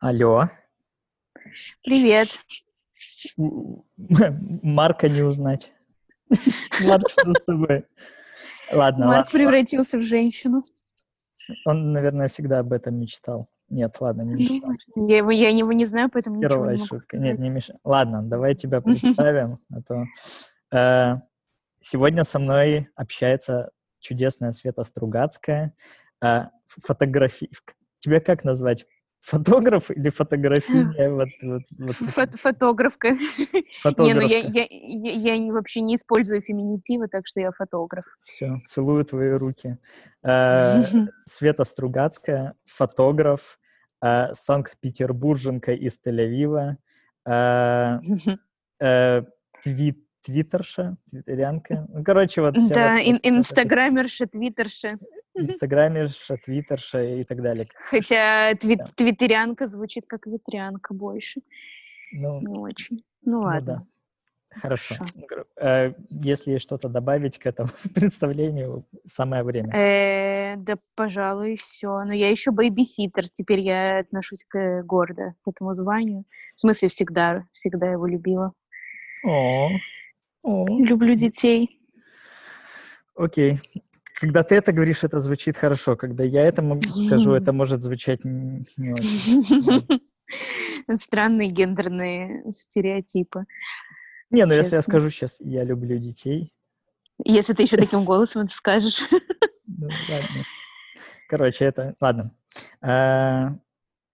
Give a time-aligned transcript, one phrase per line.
[0.00, 0.48] Алло.
[1.84, 2.28] Привет.
[3.36, 5.70] Марка не узнать.
[6.82, 7.84] Марк, что с тобой?
[8.72, 9.38] Ладно, Марк ладно.
[9.38, 10.62] превратился в женщину.
[11.66, 13.50] Он, наверное, всегда об этом мечтал.
[13.68, 14.70] Нет, ладно, не мечтал.
[14.96, 17.18] Я его, я его не знаю, поэтому ничего Первая не могу шутка.
[17.18, 17.76] Нет, не мешай.
[17.84, 19.58] Ладно, давай тебя представим.
[19.70, 20.06] А то,
[20.74, 21.20] э,
[21.80, 25.74] сегодня со мной общается чудесная Света Стругацкая.
[26.24, 27.50] Э, фотографи...
[27.98, 28.86] Тебя как назвать?
[29.20, 31.10] Фотограф или фотография?
[31.10, 32.12] Вот, вот, вот с этим.
[32.12, 33.08] Фот- фотографка.
[33.98, 34.50] Не, ну я, Фотографка.
[34.50, 38.04] я, я, я вообще не использую феминитивы, так что я фотограф.
[38.22, 39.76] Все, целую твои руки.
[40.22, 40.82] Э,
[41.26, 43.58] Света Стругацкая, фотограф,
[44.02, 46.76] э, Санкт-Петербурженка из Тель-Авива,
[47.26, 47.98] э,
[48.80, 49.22] э,
[49.66, 51.86] тви- твиттерша, твиттерянка.
[51.90, 54.98] Ну, короче, вот Да, вот- ин- инстаграмерша, твиттерша.
[55.34, 57.66] Инстаграмерша, твиттерша и так далее.
[57.74, 58.84] Хотя тви- Да.
[58.96, 61.40] твиттерянка звучит как ветрянка больше.
[62.12, 63.04] Ну, Не очень.
[63.24, 63.60] Ну ну ладно.
[63.76, 63.86] да.
[64.60, 64.96] Хорошо.
[64.96, 65.44] Хорошо.
[65.60, 69.72] Э, Если что-то добавить к этому представлению, самое время.
[69.72, 72.02] Э, да, пожалуй, все.
[72.04, 73.28] Но я еще бейбиситер.
[73.28, 76.24] Теперь я отношусь к гордо к этому званию.
[76.54, 78.52] В смысле, всегда, всегда его любила.
[79.24, 79.68] О,
[80.42, 80.66] о.
[80.80, 81.78] Люблю детей.
[83.14, 83.60] Окей.
[84.20, 85.96] Когда ты это говоришь, это звучит хорошо.
[85.96, 90.02] Когда я это могу- скажу, это может звучать не очень.
[90.94, 93.46] Странные гендерные стереотипы.
[94.30, 96.52] Не, ну если я скажу сейчас, я люблю детей,
[97.24, 99.00] Если ты еще таким голосом это скажешь.
[99.66, 100.44] ну ладно.
[101.28, 101.94] Короче, это...
[102.00, 102.32] Ладно.
[102.82, 103.54] А,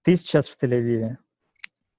[0.03, 1.17] Ты сейчас в Тель-Авиве,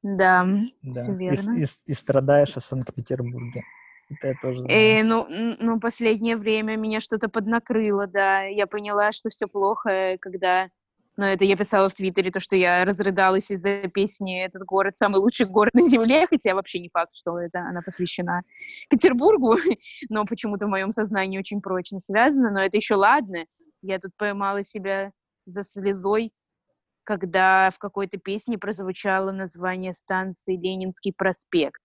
[0.04, 0.48] Да,
[0.82, 1.58] да, все и, верно.
[1.60, 3.64] и с- и страдаешь о Санкт-Петербурге.
[4.10, 5.06] Это я тоже Э, знаю.
[5.06, 8.44] ну, н- ну, последнее время меня что-то поднакрыло, да.
[8.44, 10.70] Я поняла, что все плохо, когда...
[11.18, 15.18] Ну, это я писала в Твиттере, то, что я разрыдалась из-за песни «Этот город– самый
[15.18, 18.44] лучший город на Земле», хотя вообще не факт, что это она посвящена
[18.90, 19.56] Петербургу,
[20.10, 22.52] но почему-то в моем сознании очень прочно связано.
[22.52, 23.46] Но это еще ладно.
[23.82, 25.12] Я тут поймала себя
[25.46, 26.34] за слезой,
[27.04, 31.82] когда в какой-то песне прозвучало название станции «Ленинский проспект».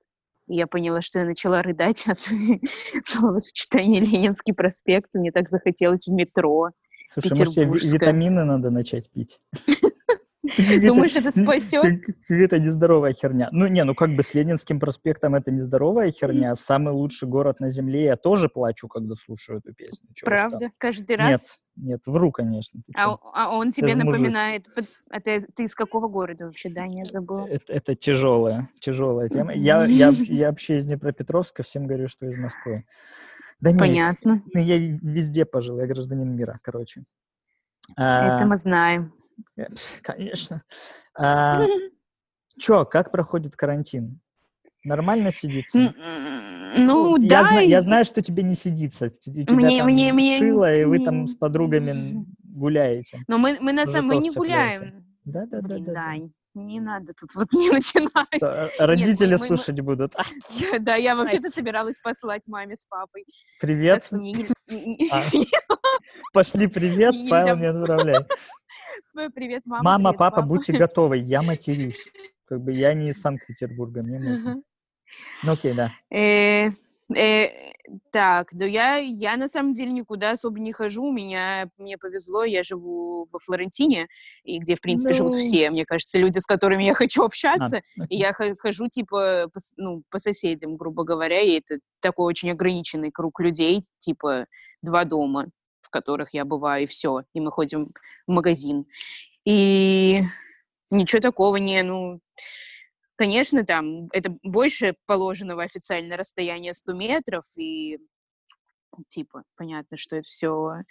[0.49, 2.21] И я поняла, что я начала рыдать от
[3.05, 5.15] словосочетания «Ленинский проспект».
[5.15, 6.71] Мне так захотелось в метро.
[7.07, 9.39] Слушай, может, тебе витамины надо начать пить?
[10.43, 12.03] Думаешь, это спасет?
[12.29, 13.49] Какая-то нездоровая херня.
[13.53, 16.55] Ну, не, ну как бы с Ленинским проспектом это нездоровая херня.
[16.57, 18.05] Самый лучший город на земле.
[18.05, 20.09] Я тоже плачу, когда слушаю эту песню.
[20.23, 20.71] Правда?
[20.79, 21.31] Каждый раз?
[21.31, 21.41] Нет,
[21.77, 22.81] нет, вру, конечно.
[22.95, 24.05] А, а он тебе мужик.
[24.05, 24.67] напоминает...
[25.11, 27.47] А ты, ты из какого города вообще, да, не забыл?
[27.47, 29.53] Это, это тяжелая, тяжелая тема.
[29.53, 32.85] Я, я, я вообще из Днепропетровска, всем говорю, что из Москвы.
[33.61, 34.43] Да нет, Понятно.
[34.53, 37.05] ну, я везде пожил, я гражданин мира, короче.
[37.97, 39.15] Это А, мы знаем.
[39.57, 39.67] э,
[40.03, 40.63] Конечно.
[41.15, 41.55] А,
[42.59, 44.21] чё, как проходит карантин?
[44.85, 45.79] Нормально сидится?
[46.77, 47.45] Ну, я, да.
[47.45, 49.11] зна- и- я знаю, что тебе не сидится.
[49.11, 53.19] Тебя Мне- там мне- мне шило, и вы там с подругами гуляете.
[53.29, 55.05] Но мы, мы на самом мы не гуляем.
[55.25, 55.61] Да, да,
[56.55, 58.27] не надо тут вот не начинай.
[58.41, 60.15] Да, а Родители мы- мы- слушать будут.
[60.17, 63.25] А, Да, я вообще-то собиралась послать маме с папой.
[63.61, 64.09] Привет.
[64.13, 64.35] мне
[65.11, 65.23] А,
[66.35, 67.29] Пошли привет, Нельзя.
[67.29, 68.25] файл не отправляй.
[69.35, 69.83] Привет, мама.
[69.83, 70.43] Мама, папа.
[70.43, 72.05] будьте готовы, я матерюсь.
[72.47, 74.63] Как бы я не из Санкт-Петербурга, мне можно.
[75.43, 75.93] Ну окей, да.
[76.11, 76.71] Э,
[77.15, 77.73] э,
[78.11, 81.05] Так, да я, я на самом деле никуда особо не хожу.
[81.05, 84.07] У меня, мне повезло, я живу во Флорентине,
[84.45, 85.41] и где, в принципе, живут Ну.
[85.41, 87.83] все, мне кажется, люди, с которыми я хочу А, общаться.
[87.97, 88.19] И окей.
[88.19, 93.11] я хо- хожу, типа, по, ну, по соседям, грубо говоря, и это такой очень ограниченный
[93.11, 94.47] круг людей, типа,
[94.81, 95.49] два дома,
[95.83, 97.23] в которых я бываю, и все.
[97.35, 97.93] И мы ходим
[98.27, 98.85] в магазин.
[99.45, 100.23] И
[100.91, 102.21] ничего такого не, ну,
[103.17, 107.99] конечно, там, это больше положенного официально расстояния 100 метров, и
[109.09, 110.83] типа, понятно, что это все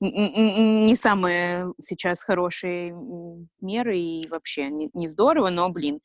[0.00, 2.94] не самые сейчас хорошие
[3.60, 6.00] меры и вообще не, не здорово, но, блин,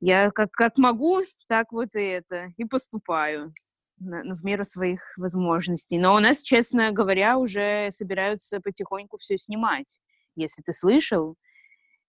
[0.00, 3.52] я как, как могу, так вот и это, и поступаю
[3.98, 5.98] на- в меру своих возможностей.
[5.98, 9.98] Но у нас, честно говоря, уже собираются потихоньку все снимать.
[10.36, 11.36] Если ты слышал,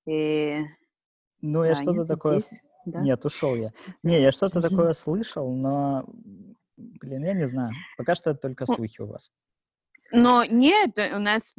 [0.08, 0.62] э,
[1.42, 2.40] Ну, я да, что-то нет, такое...
[2.40, 3.02] здесь, да.
[3.02, 3.72] Нет, ушел я.
[4.04, 6.06] Не, я что-то такое слышал, но,
[6.78, 7.74] блин, я не знаю.
[7.98, 9.32] Пока что это только Ну, слухи у вас.
[10.14, 11.54] Но нет, у нас,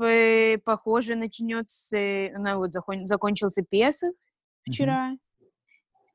[0.64, 1.96] похоже, начнется,
[2.38, 4.12] ну вот закон- закончился Песах
[4.69, 5.17] вчера,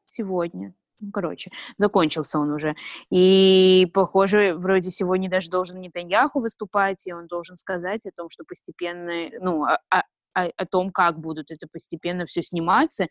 [0.05, 0.73] сегодня.
[0.99, 2.75] Ну, короче, закончился он уже.
[3.11, 8.43] И, похоже, вроде сегодня даже должен Нетаньяху выступать, и он должен сказать о том, что
[8.47, 10.03] постепенно, ну, о- о-
[10.33, 13.07] о том, как будут это постепенно все сниматься.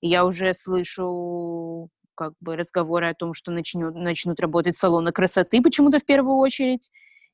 [0.00, 5.62] И я уже слышу как бы разговоры о том, что начнет, начнут работать салоны красоты
[5.62, 6.90] почему-то в первую очередь,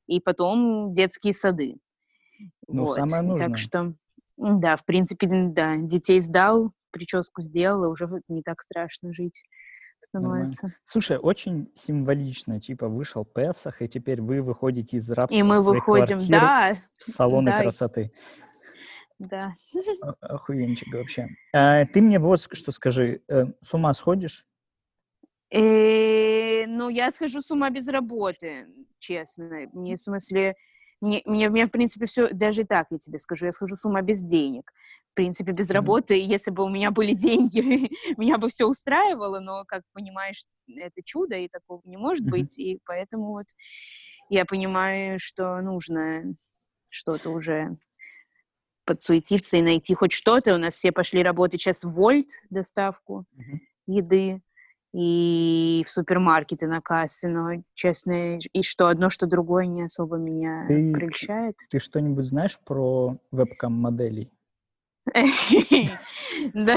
[0.07, 1.77] и потом детские сады.
[2.69, 2.95] Ну, вот.
[2.95, 3.49] самое нужное.
[3.49, 3.95] Так что,
[4.37, 9.43] да, в принципе, да, детей сдал, прическу сделала, уже не так страшно жить
[10.05, 10.67] становится.
[10.67, 10.79] Нормально.
[10.85, 16.19] Слушай, очень символично, типа вышел Песах, и теперь вы выходите из рабства И мы выходим,
[16.29, 16.75] да.
[16.99, 17.63] в салоны да.
[17.63, 18.13] красоты.
[19.19, 19.53] Да.
[20.21, 21.29] Охуенчик вообще.
[21.53, 24.47] А, ты мне вот что скажи, э, с ума сходишь?
[25.51, 28.67] Э, ну, я схожу с ума без работы,
[28.99, 29.67] честно.
[29.73, 30.57] Мне, в смысле,
[31.01, 34.03] мне, мне, мне, в принципе, все, даже так я тебе скажу, я схожу с ума
[34.03, 34.73] без денег.
[35.13, 39.65] В принципе, без работы, если бы у меня были деньги, меня бы все устраивало, но,
[39.65, 43.47] как понимаешь, это чудо, и такого не может быть, и поэтому вот
[44.31, 46.35] я понимаю, что нужно
[46.89, 47.77] что-то уже
[48.85, 50.55] подсуетиться и найти хоть что-то.
[50.55, 53.25] У нас все пошли работать сейчас в Вольт, доставку
[53.87, 54.41] еды
[54.93, 60.67] и в супермаркеты на кассы, но, честно, и что одно, что другое не особо меня
[60.69, 61.57] ты, прельщает.
[61.69, 64.31] Ты что-нибудь знаешь про вебкам-моделей?
[66.53, 66.77] Да,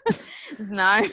[0.58, 1.10] знаю.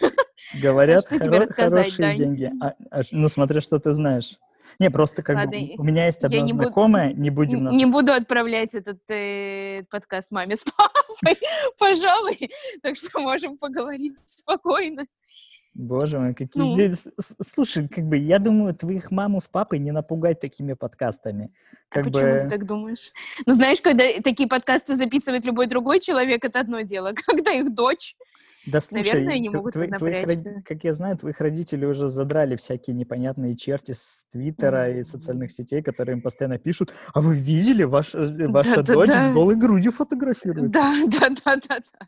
[0.61, 2.51] Говорят, хорошие деньги.
[2.61, 4.37] А, а, ну, смотря, что ты знаешь.
[4.77, 7.67] Не, просто как Ладно, бы у меня есть одна не знакомая, буду, не будем...
[7.67, 11.37] Не буду отправлять этот э, подкаст маме с папой,
[11.77, 12.51] пожалуй,
[12.81, 15.05] так что можем поговорить спокойно.
[15.73, 16.61] Боже мой, какие...
[16.61, 17.13] Ну.
[17.41, 21.53] Слушай, как бы, я думаю, твоих маму с папой не напугать такими подкастами.
[21.89, 22.11] А как а бы...
[22.11, 23.11] почему ты так думаешь?
[23.45, 27.13] Ну, знаешь, когда такие подкасты записывает любой другой человек, это одно дело.
[27.25, 28.15] Когда их дочь
[28.65, 30.27] да слушай, Наверное, они могут твои, твоих,
[30.65, 34.99] как я знаю, твоих родителей уже задрали всякие непонятные черти с Твиттера mm-hmm.
[34.99, 39.09] и социальных сетей, которые им постоянно пишут, а вы видели, ваш, э, ваша да, дочь
[39.09, 39.31] да, да.
[39.31, 40.71] с голой грудью фотографирует?
[40.71, 42.07] Да, да, да, да, да.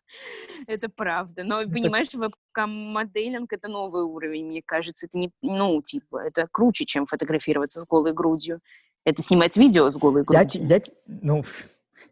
[0.68, 1.44] Это правда.
[1.44, 1.72] Но, это...
[1.72, 5.08] понимаешь, вебкам-моделинг— это новый уровень, мне кажется.
[5.08, 8.60] Это не, ну, типа, это круче, чем фотографироваться с голой грудью.
[9.06, 10.62] Это снимать видео с голой грудью.
[10.64, 11.44] Я, я, ну,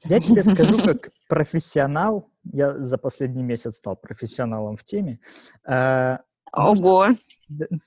[0.06, 5.20] я тебе скажу, как профессионал, я за последний месяц стал профессионалом в теме.
[5.66, 6.20] А,
[6.52, 7.10] Ого!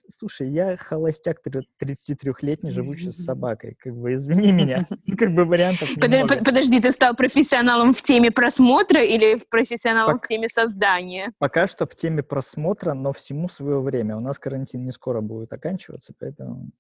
[0.09, 3.77] Слушай, я холостяк 33-летний, живущий с собакой.
[3.79, 4.87] Как бы, извини меня.
[5.19, 10.25] Как бы вариантов Под, Подожди, ты стал профессионалом в теме просмотра или профессионалом Пок...
[10.25, 11.33] в теме создания?
[11.39, 14.17] Пока что в теме просмотра, но всему свое время.
[14.17, 16.71] У нас карантин не скоро будет оканчиваться, поэтому...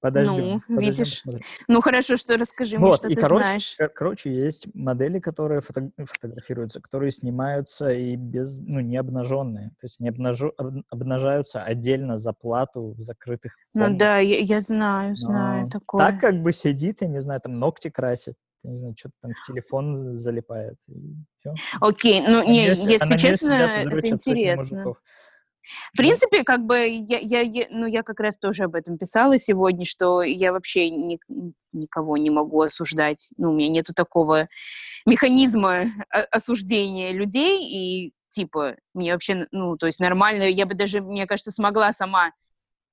[0.00, 0.34] Подождем.
[0.36, 1.22] Ну, подождем, видишь.
[1.22, 1.46] Подождем.
[1.68, 3.76] Ну, хорошо, что расскажи вот, мне, что и ты короче, знаешь.
[3.94, 9.70] Короче, есть модели, которые фото фотографируются, которые снимаются и без, ну, не обнаженные.
[9.80, 10.52] То есть они обнажу
[10.90, 13.92] обнажаются отдельно за плату в закрытых комнатах.
[13.92, 16.06] Ну да, я, я знаю, знаю Но такое.
[16.06, 19.32] Так как бы сидит, я не знаю, там ногти красит, я не знаю, что-то там
[19.32, 20.76] в телефон залипает.
[21.80, 24.94] Окей, ну, не, если, если честно, это интересно.
[25.92, 29.38] В принципе, как бы я, я, я, ну, я как раз тоже об этом писала
[29.38, 31.18] сегодня, что я вообще ни,
[31.72, 33.30] никого не могу осуждать.
[33.36, 34.48] Ну, у меня нету такого
[35.04, 35.84] механизма
[36.30, 41.50] осуждения людей, и типа, мне вообще, ну, то есть нормально, я бы даже, мне кажется,
[41.50, 42.32] смогла сама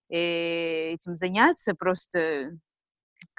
[0.09, 2.51] э, этим заняться, просто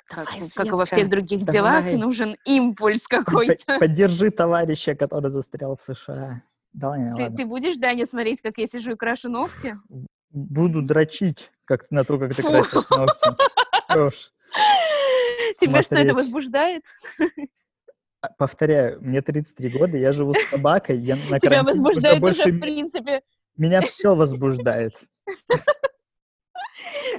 [0.06, 1.52] как, Давай, как и во всех других Давай.
[1.52, 3.78] делах, нужен импульс какой-то.
[3.78, 6.42] Поддержи товарища, который застрял в США.
[6.74, 9.76] Да, не, ты, ты будешь, Даня, смотреть, как я сижу и крашу ногти?
[10.30, 13.28] Буду дрочить как на то, как ты красишь ногти.
[13.86, 14.32] Хорош.
[15.60, 16.82] Тебя что, это возбуждает?
[18.20, 22.52] А, повторяю, мне 33 года, я живу с собакой, я на Тебя возбуждает уже, больше...
[22.52, 23.20] в принципе.
[23.56, 24.94] Меня все возбуждает.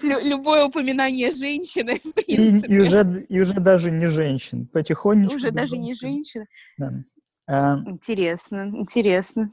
[0.02, 5.38] Любое упоминание женщины, и, и, уже, и уже даже не женщин, потихонечку.
[5.38, 6.46] Уже даже не женщина.
[6.78, 6.92] Да.
[7.48, 7.78] А...
[7.86, 9.52] Интересно, интересно.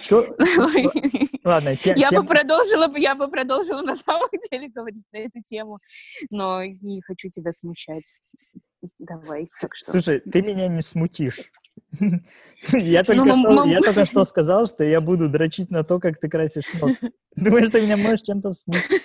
[0.00, 0.34] Что?
[1.44, 2.22] Ладно, тем, я тем...
[2.22, 5.78] бы продолжила, я бы продолжила на самом деле говорить на эту тему,
[6.30, 8.18] но не хочу тебя смущать.
[8.98, 9.90] Давай, так что.
[9.92, 11.50] Слушай, ты меня не смутишь.
[12.72, 16.20] Я только, ну, что, я только что сказал, что я буду дрочить на то, как
[16.20, 17.10] ты красишь ногти.
[17.34, 19.02] Думаешь, ты меня можешь чем-то смутить?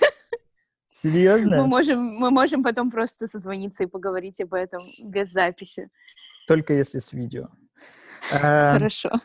[0.92, 1.58] Серьезно?
[1.58, 5.90] Мы можем, мы можем потом просто созвониться и поговорить об этом без записи.
[6.48, 7.48] Только если с видео.
[8.30, 9.12] Хорошо.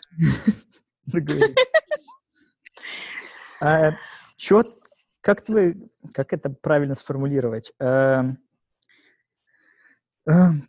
[3.61, 3.93] А,
[4.37, 4.63] Чё,
[5.21, 7.73] как твой, как это правильно сформулировать?
[7.79, 8.39] Эм,
[10.27, 10.63] эм,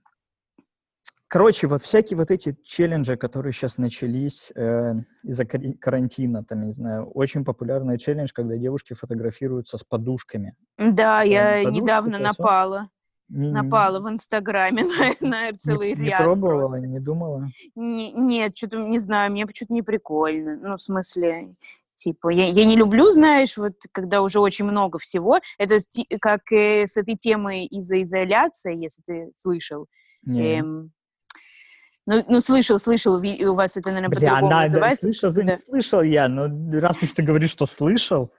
[1.28, 7.10] короче, вот всякие вот эти челленджи, которые сейчас начались э, из-за карантина, там, не знаю,
[7.10, 10.56] очень популярный челлендж, когда девушки фотографируются с подушками.
[10.78, 12.90] Да, я недавно напала.
[13.28, 14.84] Не, напала в Инстаграме
[15.22, 16.20] на, на целый не, ряд.
[16.20, 16.88] Не пробовала, просто.
[16.88, 17.48] не думала?
[17.76, 20.58] Не, нет, что-то не знаю, мне почему-то не прикольно.
[20.58, 21.56] Ну, в смысле,
[21.96, 25.40] Типа, я, я не люблю, знаешь, вот когда уже очень много всего.
[25.58, 25.80] Это
[26.20, 29.88] как э, с этой темой из-за изоляции, если ты слышал.
[30.28, 30.92] Эм,
[32.06, 35.08] ну, ну, слышал, слышал, у вас это, наверное, по-другому да, называется.
[35.08, 35.44] Да, слышал, да.
[35.44, 36.48] не слышал я, но
[36.80, 38.32] раз уж ты говоришь, что слышал...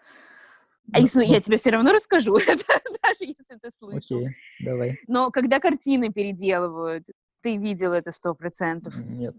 [0.93, 2.39] А если, ну, я тебе все равно расскажу,
[3.19, 4.19] даже если ты слышал.
[4.19, 4.99] Окей, давай.
[5.07, 7.07] Но когда картины переделывают,
[7.43, 8.95] ты видел это сто процентов?
[8.97, 9.37] Нет.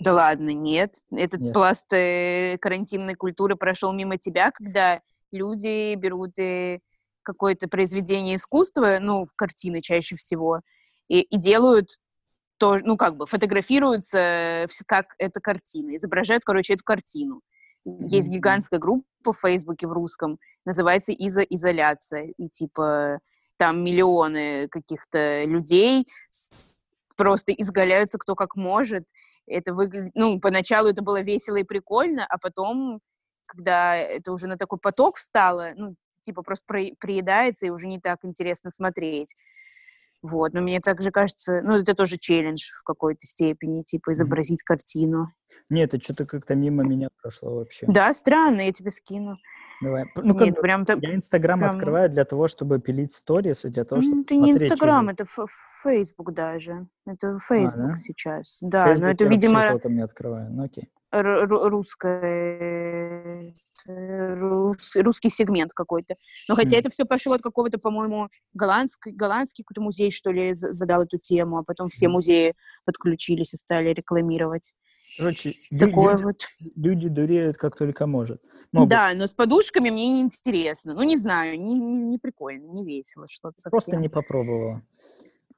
[0.00, 0.96] Да ладно, нет.
[1.10, 1.52] Этот нет.
[1.52, 6.80] пласт э, карантинной культуры прошел мимо тебя, когда люди берут э,
[7.22, 10.60] какое-то произведение искусства, ну, картины чаще всего,
[11.08, 11.98] и, и делают
[12.56, 17.42] то, ну, как бы фотографируются как эта картина, изображают, короче, эту картину.
[17.84, 23.18] Есть гигантская группа в Фейсбуке в русском, называется «Изо изоляция», и типа
[23.56, 26.06] там миллионы каких-то людей
[27.16, 29.06] просто изгаляются кто как может.
[29.46, 33.00] Это выглядит, ну, поначалу это было весело и прикольно, а потом,
[33.46, 36.64] когда это уже на такой поток встало, ну, типа просто
[36.98, 39.34] приедается и уже не так интересно смотреть.
[40.22, 44.66] Вот, но мне также кажется, ну, это тоже челлендж в какой-то степени, типа изобразить mm-hmm.
[44.66, 45.32] картину.
[45.68, 47.86] Нет, это что-то как-то мимо меня прошло вообще.
[47.88, 49.36] Да, странно, я тебе скину.
[49.82, 50.04] Давай.
[50.14, 51.70] Ну, как Нет, бы, прям так, я Инстаграм прям...
[51.72, 55.26] открываю для того, чтобы пилить сторис, и для того, чтобы Это не Инстаграм, это
[55.82, 56.86] Фейсбук даже.
[57.04, 57.96] Это Фейсбук а, да?
[57.96, 58.58] сейчас.
[58.60, 59.60] Да, Facebook но это, видимо...
[59.60, 60.88] Я не открываю, ну окей.
[61.12, 62.72] Русская
[63.86, 66.16] рус, русский сегмент какой-то.
[66.48, 66.80] Но хотя mm.
[66.80, 71.58] это все пошло от какого-то, по-моему, голландский, голландский какой-то музей, что ли, задал эту тему,
[71.58, 72.54] а потом все музеи
[72.84, 74.72] подключились и стали рекламировать.
[75.18, 76.46] Короче, Такое люди, вот.
[76.76, 78.40] люди дуреют как только может.
[78.72, 78.88] Могут.
[78.88, 80.94] Да, но с подушками мне не интересно.
[80.94, 83.70] Ну, не знаю, не, не, не прикольно, не весело что-то совсем.
[83.70, 84.82] Просто не попробовала.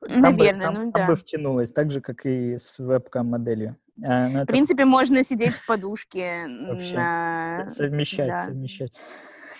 [0.00, 1.06] Там Наверное, бы, там, ну там да.
[1.06, 3.76] бы втянулась, так же, как и с вебкам-моделью.
[4.02, 6.46] А, ну, в принципе, можно сидеть в подушке.
[6.68, 6.96] Вообще.
[6.96, 7.68] На...
[7.68, 8.44] Совмещать, да.
[8.44, 8.92] совмещать.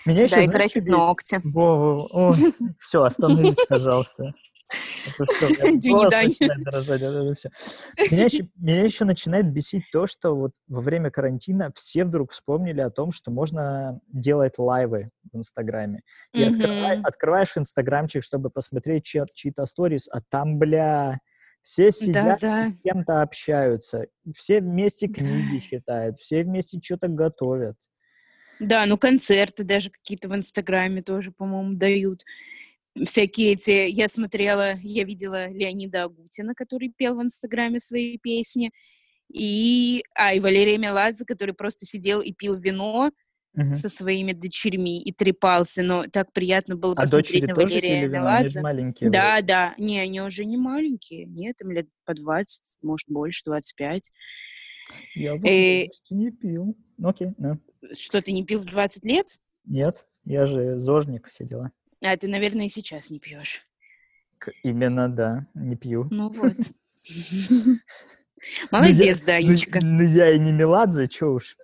[0.05, 1.39] Меня еще, да, и красить ногти.
[1.43, 2.31] Во, во,
[2.79, 4.33] все, остановись, пожалуйста.
[5.07, 6.23] Это все, Извини, да.
[6.23, 7.49] начинает дрожать, это все.
[8.11, 12.81] Меня еще, меня еще начинает бесить то, что вот во время карантина все вдруг вспомнили
[12.81, 16.01] о том, что можно делать лайвы в Инстаграме.
[16.33, 16.49] И mm-hmm.
[16.49, 21.19] открывай, открываешь Инстаграмчик, чтобы посмотреть чьи- чьи-то сторис, а там, бля,
[21.65, 22.69] все сидят да, да.
[22.69, 24.05] с кем-то общаются,
[24.35, 27.75] все вместе книги читают, все вместе что-то готовят.
[28.59, 32.21] Да, ну концерты даже какие-то в Инстаграме тоже, по-моему, дают.
[33.03, 33.89] Всякие эти...
[33.89, 38.71] Я смотрела, я видела Леонида Агутина, который пел в Инстаграме свои песни.
[39.33, 40.03] И...
[40.13, 43.09] А, и Валерия Меладзе, который просто сидел и пил вино,
[43.55, 43.73] угу.
[43.73, 48.61] со своими дочерьми и трепался, но так приятно было а посмотреть на Валерия Меладзе.
[48.61, 49.09] маленькие?
[49.09, 49.47] Да, вроде.
[49.47, 49.75] да.
[49.77, 51.25] Не, они уже не маленькие.
[51.25, 54.11] Нет, им лет по 20, может, больше, 25.
[55.15, 55.89] Я в и...
[56.09, 56.77] не пил.
[56.97, 57.57] Ну, окей, да.
[57.91, 59.39] Что, ты не пил в 20 лет?
[59.65, 61.71] Нет, я же зожник, все дела.
[62.01, 63.61] А ты, наверное, и сейчас не пьешь.
[64.63, 66.07] Именно, да, не пью.
[66.11, 66.57] Ну вот.
[68.71, 69.79] Молодец, Данечка.
[69.81, 71.57] Ну я и не Меладзе, что уж.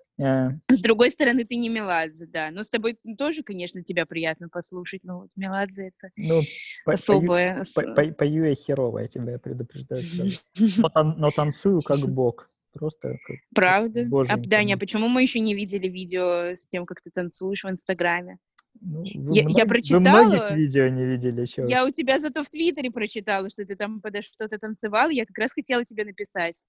[0.69, 2.51] С другой стороны, ты не Меладзе, да.
[2.51, 6.41] Но с тобой тоже, конечно, тебя приятно послушать, но вот Меладзе это ну,
[6.85, 7.63] особое.
[7.75, 10.03] Пою, по, пою я херово, я тебя предупреждаю
[10.77, 12.49] Но, но танцую как бог.
[12.73, 14.07] Просто как Правда?
[14.29, 17.69] А, Даня, а почему мы еще не видели видео с тем, как ты танцуешь в
[17.69, 18.37] Инстаграме?
[18.79, 19.99] Ну, я, много, я прочитала.
[19.99, 21.65] Вы многих видео не видели еще.
[21.67, 25.09] Я у тебя зато в Твиттере прочитала, что ты там подо что-то танцевал.
[25.09, 26.65] Я как раз хотела тебе написать.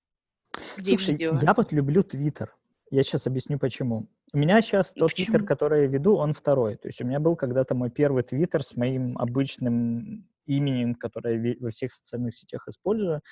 [0.77, 1.39] Где Слушай, видео?
[1.41, 2.53] я вот люблю Твиттер.
[2.93, 4.07] Я сейчас объясню, почему.
[4.35, 6.77] У меня сейчас тот твиттер, который я веду, он второй.
[6.77, 11.55] То есть у меня был когда-то мой первый твиттер с моим обычным именем, которое я
[11.59, 13.23] во всех социальных сетях использую.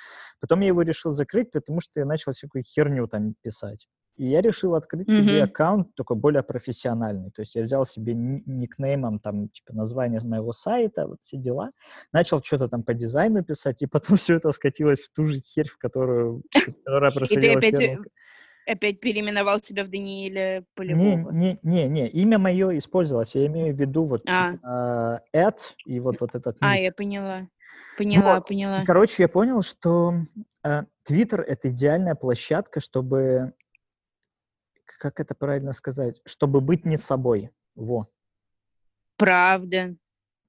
[0.41, 3.87] Потом я его решил закрыть, потому что я начал всякую херню там писать.
[4.17, 5.17] И я решил открыть mm-hmm.
[5.17, 7.31] себе аккаунт такой более профессиональный.
[7.31, 11.73] То есть я взял себе никнеймом там типа название моего сайта, вот все дела.
[12.13, 15.69] Начал что-то там по дизайну писать, и потом все это скатилось в ту же херь,
[15.69, 16.45] в которую,
[16.83, 17.13] которая.
[17.29, 17.99] И ты опять
[18.71, 21.31] опять переименовал себя в Даниэля Полевого.
[21.33, 24.53] Не, не, не, не, имя мое использовалось, я имею в виду вот а.
[24.53, 27.49] типа, Эд и вот, вот этот А, я поняла.
[27.97, 28.49] Поняла, вот.
[28.49, 28.85] поняла.
[28.87, 30.15] Короче, я понял, что
[31.05, 33.53] Твиттер э,— это идеальная площадка, чтобы,
[34.85, 37.51] как это правильно сказать, чтобы быть не собой.
[37.75, 38.09] Во.
[39.17, 39.97] Правда.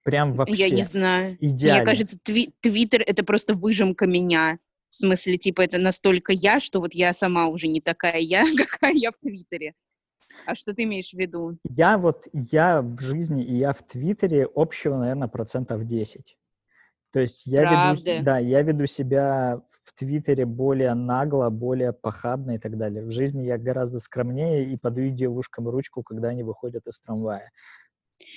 [0.03, 0.55] Прям вообще.
[0.55, 1.37] Я не знаю.
[1.39, 1.77] Идеально.
[1.77, 4.59] Мне кажется, Твиттер— это просто выжимка меня.
[4.91, 8.93] В смысле, типа, это настолько я, что вот я сама уже не такая я, какая
[8.93, 9.73] я в Твиттере.
[10.45, 11.57] А что ты имеешь в виду?
[11.63, 16.37] Я вот, я в жизни и я в Твиттере общего, наверное, процентов 10.
[17.13, 18.11] То есть я Правда?
[18.11, 23.03] веду, да, я веду себя в Твиттере более нагло, более похабно и так далее.
[23.03, 27.51] В жизни я гораздо скромнее и подаю девушкам ручку, когда они выходят из трамвая.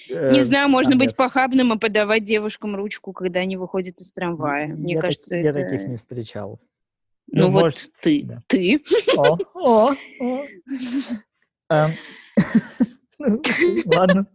[0.08, 1.16] Не Э, знаю, можно там быть нет.
[1.16, 4.68] похабным и подавать девушкам ручку, когда они выходят из трамвая.
[4.68, 5.62] Мне я так- кажется, я это...
[5.62, 6.60] таких не встречал.
[7.32, 8.42] Ну, Ну, вот может, ты, да.
[8.48, 8.82] ты.
[9.16, 10.44] О, о, о.
[11.70, 11.92] Эм,
[13.18, 13.42] ну,
[13.86, 14.26] Ладно.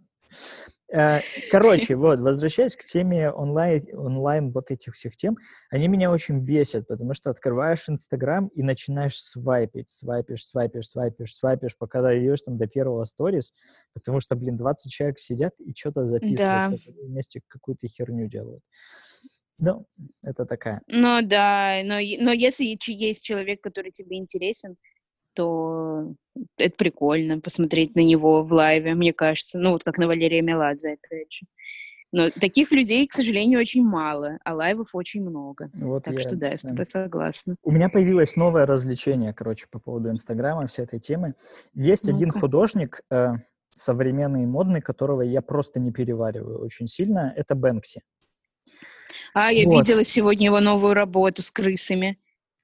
[0.91, 1.19] Э,
[1.51, 5.37] Короче, вот, возвращаясь к теме онлайн, онлайн вот этих всех тем,
[5.69, 11.77] они меня очень бесят, потому что открываешь Инстаграм и начинаешь свайпить, свайпишь, свайпишь, свайпишь, свайпишь,
[11.77, 13.53] пока дойдешь там до первого сторис,
[13.93, 16.93] потому что, блин, 20 человек сидят и что-то записывают, Да.
[17.03, 18.63] вместе какую-то херню делают.
[19.59, 19.85] Ну,
[20.23, 20.81] это такая.
[20.87, 24.77] Ну да, но, но если есть человек, который тебе интересен,
[25.39, 26.13] то
[26.57, 29.57] это прикольно посмотреть на него в лайве, мне кажется.
[29.57, 31.45] Ну вот как на Валерия Меладзе, опять же.
[32.11, 35.69] Но таких людей, к сожалению, очень мало, а лайвов очень много.
[35.75, 37.55] Вот Так я, что да, я с тобой согласна.
[37.63, 41.35] У меня появилось новое развлечение, короче, по поводу Инстаграма, всей этой темы.
[41.73, 42.39] Есть один Ну-ка.
[42.41, 43.29] художник, э,
[43.73, 47.31] современный и модный, которого я просто не перевариваю очень сильно.
[47.37, 48.01] Это Бэнкси.
[49.33, 49.79] А, я Вот.
[49.79, 52.17] видела сегодня его новую работу с крысами.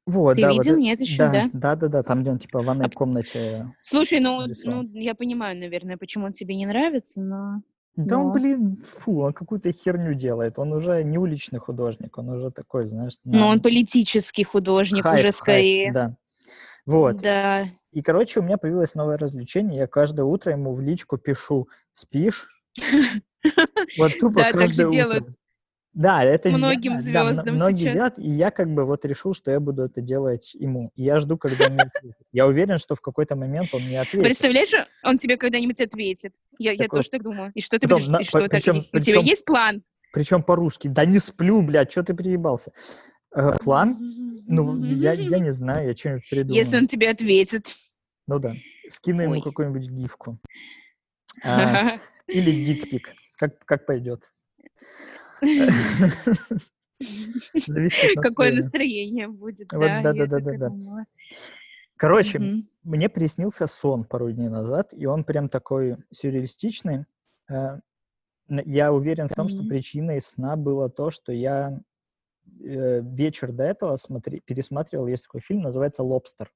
[0.05, 0.73] Вот, Ты да, вот видел?
[0.73, 1.49] это- Нет еще, да, да?
[1.53, 3.73] да, да, да, там, где он, типа, в ванной А- комнате.
[3.81, 4.83] Слушай, ну, Рисовал.
[4.83, 7.61] ну, я понимаю, наверное, почему он тебе не нравится, но...
[7.95, 8.33] Да он, Но.
[8.33, 10.59] блин, фу, он какую-то херню делает.
[10.59, 13.13] Он уже не уличный художник, он уже такой, знаешь...
[13.23, 15.91] Но на- он политический художник хайп, уже хайп, скорее.
[15.93, 16.15] да.
[16.85, 17.19] Вот.
[17.21, 17.63] Да.
[17.91, 19.79] И, короче, у меня появилось новое развлечение.
[19.79, 22.47] Я каждое утро ему в личку пишу «Спишь?»
[23.97, 25.25] Вот тупо каждое утро.
[25.95, 27.93] Да, это я- многим да, м- звездам многие сейчас.
[27.93, 30.91] делают, и я как бы вот решил, что я буду это делать ему.
[30.95, 31.89] И я жду, когда он мне.
[32.33, 34.23] Я уверен, что в какой-то момент он мне ответит.
[34.25, 34.73] Представляешь,
[35.03, 36.33] он тебе когда-нибудь ответит.
[36.59, 37.51] Я, я тоже так думаю.
[37.55, 38.07] И что ты будешь...
[38.19, 39.83] и что причем- У тебя есть план?
[40.13, 40.89] Причем по-русски.
[40.89, 42.71] Да не сплю, блядь, что ты приебался?
[43.33, 43.97] Э, план?
[44.47, 46.55] Ну, я, я не знаю, я что-нибудь придумаю.
[46.55, 47.73] Если он тебе ответит.
[48.27, 48.53] Ну да.
[48.89, 50.39] Скину ему какую-нибудь гифку.
[51.43, 53.13] А, или дикпик.
[53.37, 54.31] Как, как пойдет.
[58.21, 59.77] Какое настроение будет, да,
[60.69, 61.05] думала.
[61.97, 62.39] Короче,
[62.83, 67.05] мне приснился сон пару дней назад, и он прям такой сюрреалистичный.
[67.49, 67.79] Э,
[68.49, 71.79] Я уверен в том, что причиной сна было то, что я
[72.61, 76.51] э, вечер до этого смотри, пересматривал, есть такой фильм, называется «Лобстер».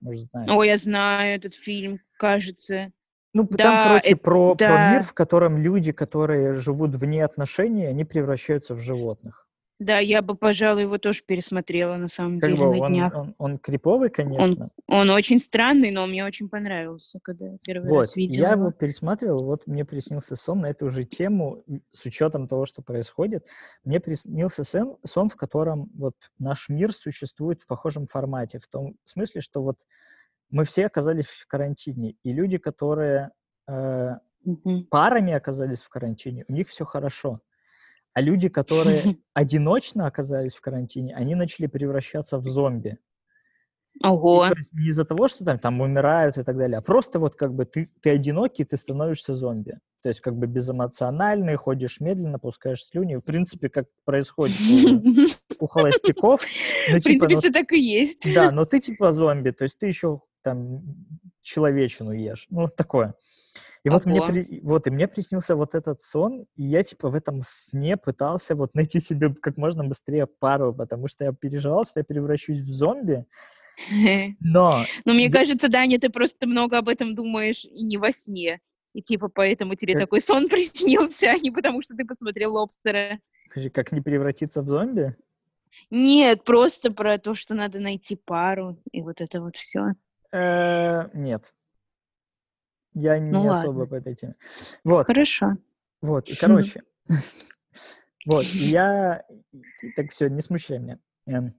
[0.00, 0.50] Может, знаешь.
[0.50, 2.90] Ой, я знаю этот фильм, кажется.
[3.34, 4.92] Ну, да, там, короче, это- про, про да.
[4.92, 9.46] мир, в котором люди, которые живут вне отношений, они превращаются в животных.
[9.80, 13.14] Да, я бы, пожалуй, его тоже пересмотрела на самом Как деле бы на он, днях.
[13.16, 14.70] он, он криповый, конечно.
[14.86, 18.70] Он очень странный, но мне очень понравился, когда я первый Вот, раз видела я его.
[18.70, 23.44] пересматривал, вот мне приснился сон на эту же тему, с учетом того, что происходит.
[23.82, 28.94] Мне приснился сон, сон, в котором вот наш мир существует в похожем формате, в том
[29.02, 29.78] смысле, что вот
[30.52, 33.30] мы все оказались в карантине, и люди, которые
[33.68, 34.10] э,
[34.90, 37.40] парами оказались в карантине, у них все хорошо.
[38.12, 39.00] А люди, которые
[39.34, 42.98] одиночно оказались в карантине, они начали превращаться в зомби.
[43.94, 44.48] И Ого.
[44.48, 47.34] то есть не из-за того, что там, там умирают и так далее, а просто вот
[47.34, 49.78] как бы ты, ты одинокий, ты становишься зомби.
[50.02, 53.16] То есть как бы безэмоциональный, ходишь медленно, пускаешь слюни.
[53.16, 54.56] В принципе, как происходит
[55.58, 56.42] у, у холостяков.
[56.88, 58.34] Ну, В типа, принципе, ну, все так и есть.
[58.34, 60.82] да, но ты типа зомби, то есть ты еще там
[61.40, 62.46] человечину ешь.
[62.50, 63.14] Ну, вот такое.
[63.84, 67.14] И вот мне, при- вот, и мне приснился вот этот сон, и я типа в
[67.14, 72.00] этом сне пытался вот найти себе как можно быстрее пару, потому что я переживал, что
[72.00, 73.24] я превращусь в зомби,
[74.40, 78.12] но Но мне Я- кажется, Даня, ты просто много об этом думаешь и не во
[78.12, 78.60] сне.
[78.94, 83.18] И типа поэтому тебе Как- такой сон приснился, а не потому что ты посмотрел «Лобстера».
[83.72, 85.16] Как не превратиться в зомби?
[85.90, 89.94] Нет, просто про то, что надо найти пару, и вот это вот все.
[90.32, 91.54] Э, нет.
[92.94, 93.86] Я не Ну особо ладно.
[93.86, 94.34] по этой теме.
[94.84, 95.56] Вот, Хорошо.
[96.00, 96.82] вот, и короче.
[98.24, 99.24] Вот, и я...
[99.82, 101.00] и Так, все, не смущай меня.
[101.26, 101.54] Эм,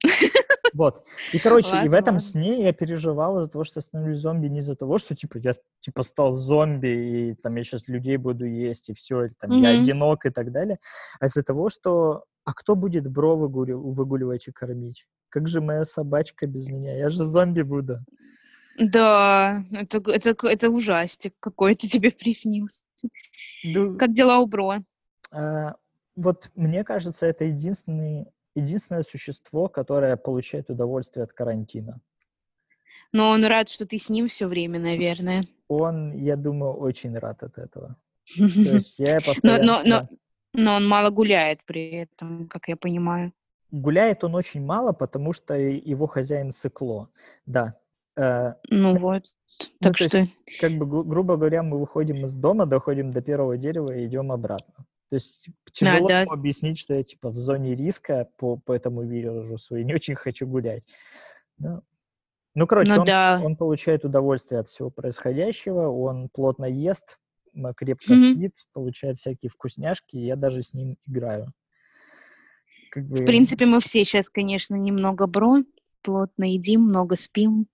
[0.73, 1.05] Вот.
[1.33, 2.19] И, короче, и в Ладно, этом ладно.
[2.21, 6.03] сне я переживал из-за того, что становлюсь зомби, не из-за того, что, типа, я, типа,
[6.03, 9.81] стал зомби, и, там, я сейчас людей буду есть, и все, там, я Мгм.
[9.81, 10.79] одинок и так далее,
[11.19, 12.23] а из-за того, что...
[12.45, 15.05] А кто будет бро выгули- выгуливать и кормить?
[15.27, 16.95] Как же моя собачка без меня?
[16.97, 17.99] Я же зомби буду.
[18.77, 22.81] Да, это, это, это ужастик какой-то тебе приснился.
[23.63, 24.77] Ну, Как дела у Бро?
[25.31, 25.75] А,
[26.15, 31.99] вот мне кажется, это единственный, единственное существо, которое получает удовольствие от карантина.
[33.11, 35.43] Но он рад, что ты с ним все время, наверное.
[35.67, 37.95] Он, я думаю, очень рад от этого.
[38.35, 39.63] То есть я Но, постоянно...
[39.63, 40.09] но, но, да.
[40.53, 43.31] но он мало гуляет при этом, как я понимаю.
[43.69, 47.09] гуляет он очень мало, потому что его хозяин сыкло.
[47.45, 47.75] Да.
[48.15, 49.23] Э, ну вот.
[49.59, 50.19] Ну, так что...
[50.19, 54.05] Есть, как бы, гру- грубо говоря, мы выходим из дома, доходим до первого дерева и
[54.05, 54.85] идем обратно.
[55.09, 56.21] То есть тяжело а, да.
[56.23, 60.47] объяснить, что я типа в зоне риска по, по этому вирусу и не очень хочу
[60.47, 60.87] гулять.
[61.59, 61.81] Ну,
[62.55, 63.39] ну короче, ну, он, да.
[63.43, 67.19] он получает удовольствие от всего происходящего, он плотно ест,
[67.75, 68.35] крепко mm-hmm.
[68.35, 71.53] спит, получает всякие вкусняшки, и я даже с ним играю.
[72.89, 73.17] Как бы...
[73.17, 75.63] В принципе, мы все сейчас, конечно, немного бро,
[76.03, 77.67] плотно едим, много спим.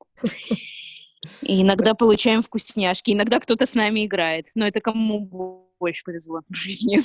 [1.41, 4.47] И иногда получаем вкусняшки, иногда кто-то с нами играет.
[4.55, 6.99] Но это кому больше повезло в жизни.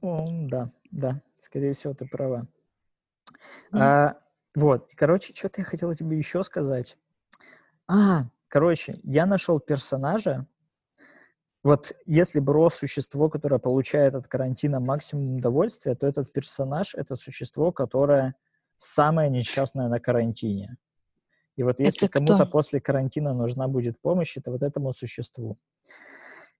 [0.00, 2.48] О, да, да, скорее всего, ты права.
[3.72, 3.78] Mm.
[3.78, 4.18] А,
[4.54, 6.96] вот, короче, что-то я хотела тебе еще сказать.
[7.86, 10.46] А, короче, я нашел персонажа.
[11.62, 17.70] Вот если Бро существо, которое получает от карантина максимум удовольствия, то этот персонаж— это существо,
[17.70, 18.34] которое
[18.82, 20.76] самое несчастное на карантине.
[21.56, 25.58] И вот если кому-то после карантина нужна будет помощь, это вот этому существу.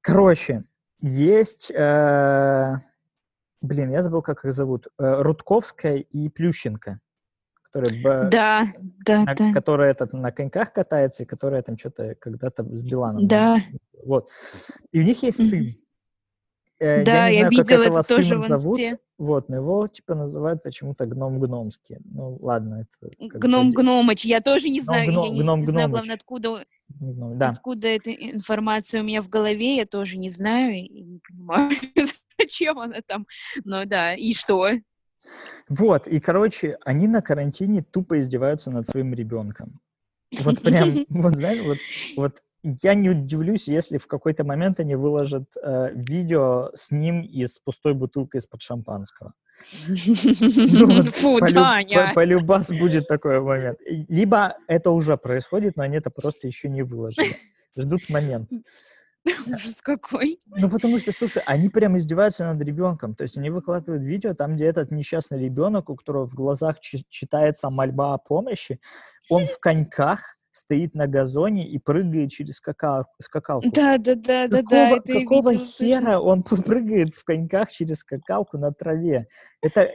[0.00, 0.64] Короче,
[1.00, 1.70] есть...
[1.70, 2.76] Э,
[3.60, 4.88] блин, я забыл, как их зовут.
[4.98, 7.00] Э, Рудковская и Плющенко.
[7.62, 8.64] Которые, да,
[9.06, 9.52] да, на, да.
[9.54, 13.26] Которая этот, на коньках катается, и которая там что-то когда-то с Биланом.
[13.26, 13.56] Да.
[14.04, 14.28] Вот.
[14.90, 15.68] И у них есть сын.
[16.82, 18.80] Э, да, я, не знаю, я видела это тоже в зовут,
[19.16, 21.98] вот, но его типа называют почему-то гном гномский.
[22.04, 24.24] Ну ладно, это гном гномыч.
[24.24, 27.50] Я тоже не знаю, гном, я не, гном, не знаю, главное, откуда гном, да.
[27.50, 31.70] откуда эта информация у меня в голове, я тоже не знаю и не понимаю,
[32.40, 33.28] зачем она там.
[33.62, 34.68] Но да, и что?
[35.68, 39.78] Вот, и, короче, они на карантине тупо издеваются над своим ребенком.
[40.40, 41.78] Вот прям, вот знаешь, вот,
[42.16, 47.46] вот я не удивлюсь, если в какой-то момент они выложат э, видео с ним и
[47.46, 49.32] с пустой бутылкой из-под шампанского.
[49.88, 52.12] Ну, Фу, Таня!
[52.14, 53.78] Полюбас будет такой момент.
[53.86, 57.36] Либо это уже происходит, но они это просто еще не выложили.
[57.76, 58.50] Ждут момент.
[59.46, 60.38] Ужас какой.
[60.46, 63.14] Ну, потому что, слушай, они прям издеваются над ребенком.
[63.14, 67.70] То есть они выкладывают видео там, где этот несчастный ребенок, у которого в глазах читается
[67.70, 68.80] мольба о помощи,
[69.28, 73.68] он в коньках, стоит на газоне и прыгает через скакал, скакалку.
[73.72, 75.00] Да, да, да, да, да.
[75.00, 79.26] Какого хера он прыгает в коньках через скакалку на траве?
[79.62, 79.90] Это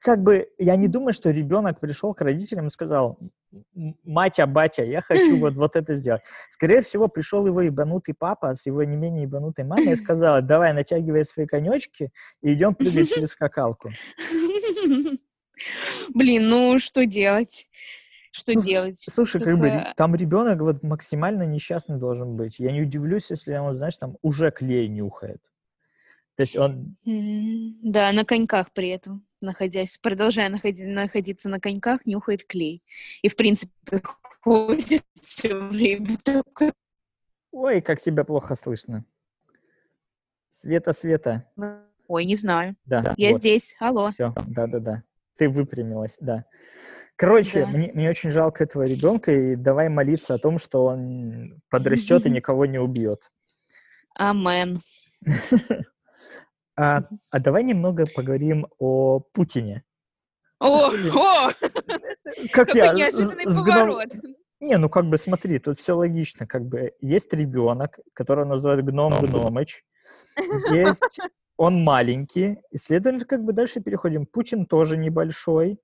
[0.00, 3.18] как бы, я не думаю, что ребенок пришел к родителям и сказал,
[4.04, 6.22] матя, батя, я хочу вот, вот это сделать.
[6.50, 10.72] Скорее всего, пришел его ебанутый папа с его не менее ебанутой мамой и сказал, давай,
[10.72, 12.10] натягивай свои конечки
[12.42, 13.90] и идем прыгать через скакалку.
[16.14, 17.66] Блин, ну что делать?
[18.38, 19.04] Что ну, делать.
[19.08, 22.58] Слушай, как бы там ребенок вот максимально несчастный должен быть.
[22.58, 25.42] Я не удивлюсь, если он, знаешь, там уже клей нюхает.
[26.36, 26.96] То есть он...
[27.04, 32.82] Да, на коньках при этом, находясь, продолжая находи, находиться на коньках, нюхает клей.
[33.22, 34.02] И, в принципе,
[34.40, 36.72] ходит все время такой...
[37.50, 39.04] Ой, как тебя плохо слышно.
[40.48, 41.44] Света, Света.
[42.06, 42.76] Ой, не знаю.
[42.84, 43.14] Да.
[43.16, 43.38] Я вот.
[43.38, 43.74] здесь.
[43.80, 44.10] Алло.
[44.10, 45.02] Все, да-да-да.
[45.36, 46.44] Ты выпрямилась, да.
[47.18, 47.66] Короче, да.
[47.66, 52.30] мне, мне очень жалко этого ребенка, и давай молиться о том, что он подрастет и
[52.30, 53.32] никого не убьет.
[54.14, 54.78] Амен.
[56.76, 57.02] А,
[57.32, 59.82] а давай немного поговорим о Путине.
[60.60, 61.50] О, о!
[62.52, 64.14] Как Какой я, неожиданный поворот.
[64.60, 66.46] Не, ну как бы смотри, тут все логично.
[66.46, 69.82] Как бы есть ребенок, которого называют гном Гномыч.
[70.70, 71.20] Есть
[71.56, 72.58] он маленький.
[72.70, 74.24] И следовательно, как бы дальше переходим.
[74.24, 75.80] Путин тоже небольшой.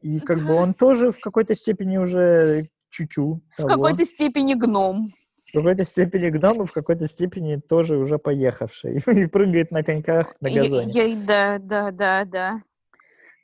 [0.00, 3.42] И как бы он тоже в какой-то степени уже чуть-чуть.
[3.58, 5.08] В какой-то степени гном.
[5.50, 8.98] В какой-то степени гном и в какой-то степени тоже уже поехавший.
[9.06, 10.92] И прыгает на коньках на газоне.
[10.92, 12.60] Я, я, да, да, да, да.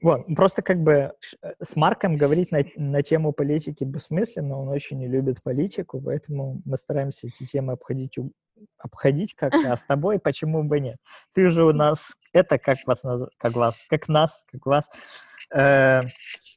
[0.04, 4.98] Вот, просто как бы э, с Марком говорить на, на тему политики бессмысленно, он очень
[4.98, 8.18] не любит политику, поэтому мы стараемся эти темы обходить,
[8.76, 10.98] обходить как-то, а с тобой почему бы нет?
[11.32, 13.02] Ты же у нас, это как вас,
[13.38, 14.90] как вас, как нас, как вас,
[15.54, 16.02] э,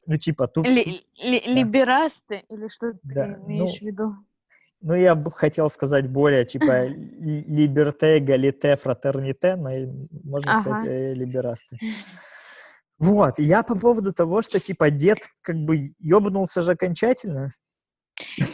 [0.08, 0.66] ну, типа, тут...
[0.66, 1.52] Ли, ли, да.
[1.52, 3.26] Либерасты или что да.
[3.26, 4.16] ты имеешь ну, в виду?
[4.80, 9.68] Ну, я бы хотел сказать более, типа, либерте, галите, фратерните, но
[10.24, 10.62] можно ага.
[10.62, 11.76] сказать э, либерасты.
[12.98, 17.52] Вот, я по поводу того, что, типа, дед как бы ёбнулся же окончательно.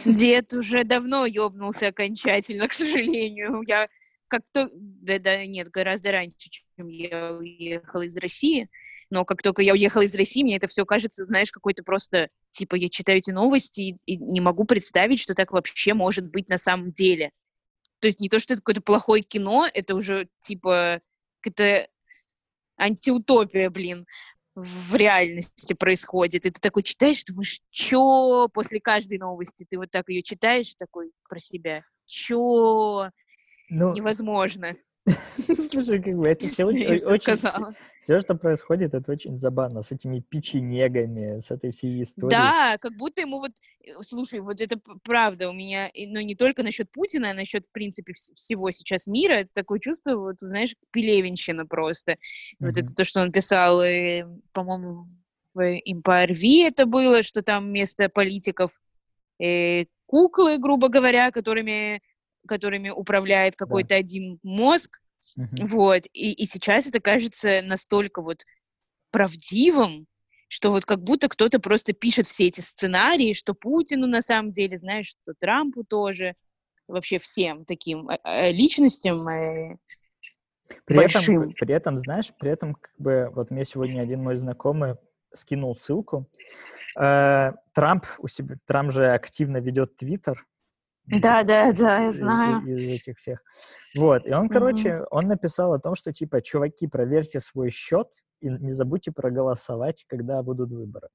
[0.05, 3.63] Дед уже давно ёбнулся окончательно, к сожалению.
[3.65, 3.87] Я
[4.27, 4.69] как-то...
[4.73, 8.69] Да-да, нет, гораздо раньше, чем я уехала из России.
[9.09, 12.75] Но как только я уехала из России, мне это все кажется, знаешь, какой-то просто, типа,
[12.75, 16.57] я читаю эти новости и, и не могу представить, что так вообще может быть на
[16.57, 17.31] самом деле.
[17.99, 21.01] То есть не то, что это какое-то плохое кино, это уже, типа,
[21.43, 21.87] это
[22.77, 24.05] антиутопия, блин.
[24.55, 26.45] в реальности происходит.
[26.45, 29.65] И ты такой читаешь, думаешь, чё после каждой новости?
[29.69, 31.83] Ты вот так ее читаешь такой про себя.
[32.05, 33.09] Чё?
[33.69, 34.71] Ну, Невозможно.
[35.71, 37.37] Слушай, как бы это все очень, очень
[38.01, 42.29] все, что происходит, это очень забавно с этими печенегами, с этой всей историей.
[42.29, 43.51] Да, как будто ему вот,
[43.83, 47.71] э, слушай, вот это правда у меня, но не только насчет Путина, а насчет, в
[47.71, 52.13] принципе, всего сейчас мира, такое чувство, вот, знаешь, пелевинщина просто.
[52.13, 52.17] Mm-hmm.
[52.59, 54.99] Вот это то, что он писал, э, по-моему,
[55.55, 58.79] в Empire V это было, что там вместо политиков
[59.39, 62.01] э, куклы, грубо говоря, которыми
[62.45, 63.95] которыми управляет какой-то да.
[63.95, 64.99] один мозг,
[65.37, 65.67] uh-huh.
[65.67, 68.45] вот, и, и сейчас это кажется настолько вот
[69.11, 70.07] правдивым,
[70.47, 74.77] что вот как будто кто-то просто пишет все эти сценарии, что Путину на самом деле,
[74.77, 76.35] знаешь, что Трампу тоже,
[76.87, 79.77] вообще всем таким э, э, личностям э,
[80.85, 81.41] при большим.
[81.41, 84.95] этом, при этом, знаешь, при этом как бы вот мне сегодня один мой знакомый
[85.33, 86.29] скинул ссылку.
[86.97, 90.45] Э, Трамп у себя, Трамп же активно ведет Твиттер,
[91.07, 92.67] да, да, да, я знаю.
[92.67, 93.39] Из, из этих всех.
[93.95, 95.07] Вот, и он, короче, mm-hmm.
[95.11, 98.07] он написал о том, что, типа, чуваки, проверьте свой счет
[98.41, 101.09] и не забудьте проголосовать, когда будут выборы.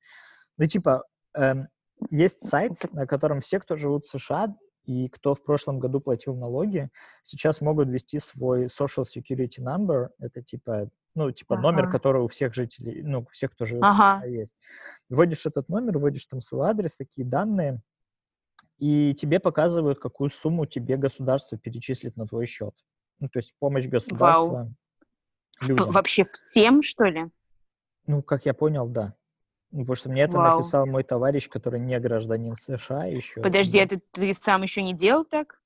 [0.58, 1.68] Ну, типа, эм,
[2.10, 4.54] есть сайт, на котором все, кто живут в США,
[4.86, 6.90] и кто в прошлом году платил налоги,
[7.22, 11.62] сейчас могут ввести свой social security number, это типа, ну, типа ага.
[11.62, 14.18] номер, который у всех жителей, ну, у всех, кто живет ага.
[14.18, 14.54] в США, есть.
[15.08, 17.82] Вводишь этот номер, вводишь там свой адрес, такие данные,
[18.80, 22.74] и тебе показывают, какую сумму тебе государство перечислит на твой счет.
[23.20, 24.46] Ну, то есть помощь государства
[25.60, 25.68] Вау.
[25.68, 25.90] людям.
[25.90, 27.26] Вообще всем, что ли?
[28.06, 29.14] Ну, как я понял, да.
[29.70, 30.56] Ну, потому что мне это Вау.
[30.56, 33.42] написал мой товарищ, который не гражданин США еще.
[33.42, 33.84] Подожди, да.
[33.84, 35.60] это ты сам еще не делал так?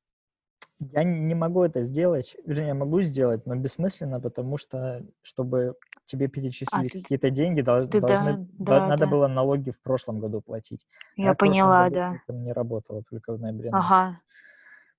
[0.80, 6.28] Я не могу это сделать, вернее, я могу сделать, но бессмысленно, потому что, чтобы тебе
[6.28, 9.10] перечислили а, какие-то деньги, дол- ты, должны, да, да, надо да.
[9.10, 10.86] было налоги в прошлом году платить.
[11.16, 12.16] Я а поняла, да.
[12.26, 13.70] Это не работало только в ноябре.
[13.72, 14.18] Ага.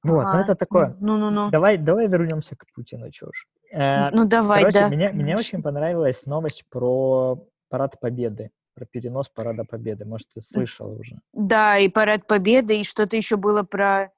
[0.04, 0.34] Вот, ага.
[0.34, 0.96] ну это такое.
[1.00, 1.50] Ну, ну, ну.
[1.50, 3.48] Давай, давай вернемся к Путину, чушь.
[3.72, 4.88] Э, ну, давай, короче, да.
[4.90, 10.06] Мне, мне очень понравилась новость про Парад Победы про перенос Парада Победы.
[10.06, 11.16] Может, ты слышала уже?
[11.34, 14.12] Да, и Парад Победы, и что-то еще было про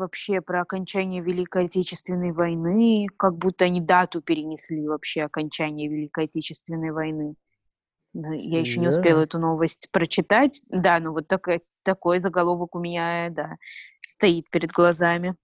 [0.00, 6.90] вообще про окончание Великой Отечественной войны, как будто они дату перенесли вообще окончание Великой Отечественной
[6.90, 7.36] войны.
[8.12, 10.62] Я еще не успела эту новость прочитать.
[10.68, 13.56] Да, ну вот такой, такой заголовок у меня, да,
[14.02, 15.36] стоит перед глазами.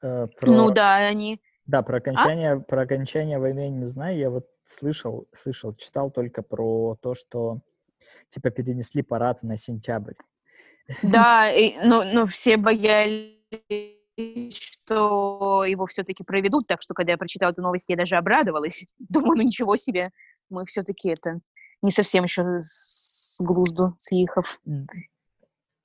[0.00, 0.46] Э, про...
[0.46, 1.40] Ну да, они...
[1.66, 1.98] Да, про а?
[1.98, 2.60] окончание, а?
[2.60, 4.16] про окончание войны я не знаю.
[4.16, 7.60] Я вот слышал, слышал, читал только про то, что
[8.28, 10.14] типа перенесли парад на сентябрь.
[11.02, 13.34] Да, и, но, но все боялись
[14.50, 18.86] что его все-таки проведут, так что, когда я прочитала эту новость, я даже обрадовалась.
[19.08, 20.10] Думаю, ну ничего себе,
[20.50, 21.40] мы все-таки это
[21.82, 24.60] не совсем еще с глузду съехав.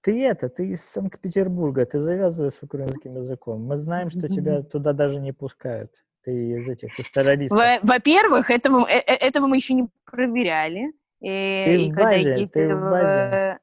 [0.01, 3.63] Ты это, ты из Санкт-Петербурга, ты завязываешь с украинским языком.
[3.63, 5.91] Мы знаем, что тебя туда даже не пускают.
[6.23, 7.59] Ты из этих, из террористов.
[7.83, 10.93] Во-первых, этого, э, э, этого мы еще не проверяли.
[11.21, 13.59] И, ты и в базе, ты в базе.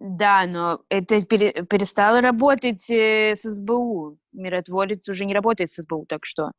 [0.00, 4.16] Да, но это пере, перестало работать э, с СБУ.
[4.32, 6.52] Миротворец уже не работает с СБУ, так что...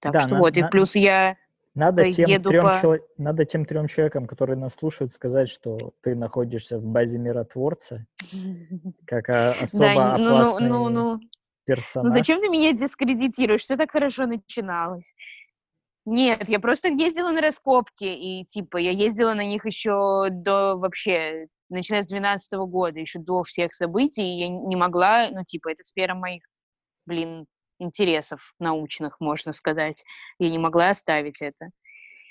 [0.00, 1.36] Так да, что на, вот, на, и плюс я
[1.74, 2.78] надо тем, трем по...
[2.80, 2.96] чело...
[3.16, 8.06] надо тем трем человекам, которые нас слушают, сказать, что ты находишься в базе миротворца,
[9.06, 11.20] как особо ну, ну, опасный ну, ну,
[11.64, 12.10] персонаж.
[12.10, 13.62] Ну зачем ты меня дискредитируешь?
[13.62, 15.14] Все так хорошо начиналось.
[16.04, 21.46] Нет, я просто ездила на раскопки, и типа я ездила на них еще до вообще
[21.72, 26.14] начиная с 2012 года, еще до всех событий, я не могла, ну, типа, это сфера
[26.14, 26.42] моих,
[27.06, 27.46] блин,
[27.78, 30.04] интересов научных, можно сказать.
[30.38, 31.70] Я не могла оставить это.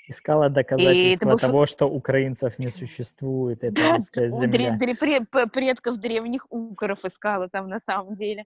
[0.08, 1.38] Искала доказательства был...
[1.38, 4.76] того, что украинцев не существует, это да, земля.
[4.76, 8.44] Дре- дре- предков древних укров искала там на самом деле,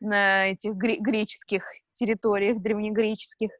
[0.00, 3.50] на этих гре- греческих территориях, древнегреческих.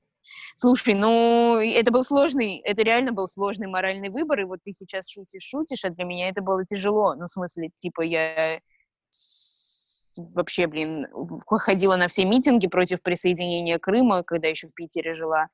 [0.57, 5.09] Слушай, ну, это был сложный, это реально был сложный моральный выбор, и вот ты сейчас
[5.09, 7.15] шутишь, шутишь, а для меня это было тяжело.
[7.15, 8.61] Ну, в смысле, типа, я
[10.17, 11.09] вообще, блин,
[11.49, 15.49] ходила на все митинги против присоединения Крыма, когда еще в Питере жила.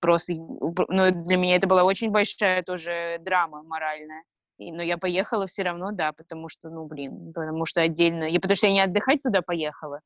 [0.00, 4.22] Просто, ну, для меня это была очень большая тоже драма моральная.
[4.58, 8.38] И, но я поехала все равно, да, потому что, ну, блин, потому что отдельно, я,
[8.38, 10.00] потому что я не отдыхать туда поехала,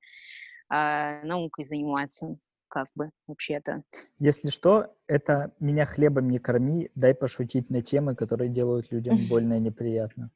[0.71, 3.83] а наукой заниматься как бы вообще-то.
[4.19, 9.55] Если что, это меня хлебом не корми, дай пошутить на темы, которые делают людям больно
[9.55, 10.31] и неприятно.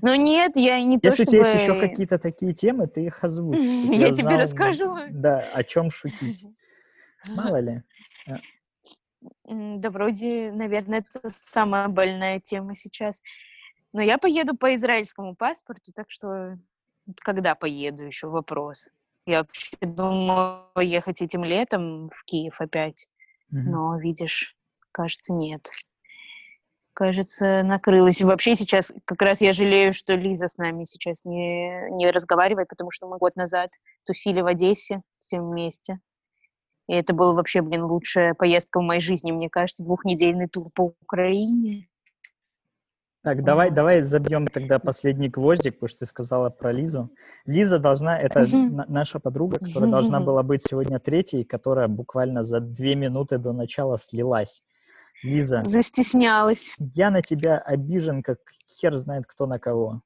[0.00, 1.38] Ну нет, я не то, Если чтобы...
[1.38, 3.58] у тебя есть еще какие-то такие темы, ты их озвучь.
[3.58, 4.96] Я, тебе расскажу.
[5.10, 6.44] Да, о чем шутить.
[7.28, 7.82] Мало ли.
[9.44, 13.22] Да вроде, наверное, это самая больная тема сейчас.
[13.92, 16.58] Но я поеду по израильскому паспорту, так что
[17.16, 18.88] когда поеду, еще вопрос.
[19.26, 23.06] Я вообще думала ехать этим летом в Киев опять,
[23.52, 23.60] mm-hmm.
[23.60, 24.56] но, видишь,
[24.90, 25.68] кажется, нет.
[26.94, 28.20] Кажется, накрылась.
[28.20, 32.68] И вообще сейчас как раз я жалею, что Лиза с нами сейчас не, не разговаривает,
[32.68, 33.70] потому что мы год назад
[34.04, 36.00] тусили в Одессе все вместе.
[36.88, 40.94] И это была вообще, блин, лучшая поездка в моей жизни, мне кажется, двухнедельный тур по
[41.00, 41.88] Украине.
[43.24, 47.08] Так, давай, давай забьем тогда последний гвоздик, потому что ты сказала про Лизу.
[47.46, 48.44] Лиза должна, это
[48.88, 53.96] наша подруга, которая должна была быть сегодня третьей, которая буквально за две минуты до начала
[53.96, 54.64] слилась.
[55.22, 55.62] Лиза.
[55.64, 56.74] Застеснялась.
[56.78, 60.02] Я на тебя обижен, как хер знает кто на кого.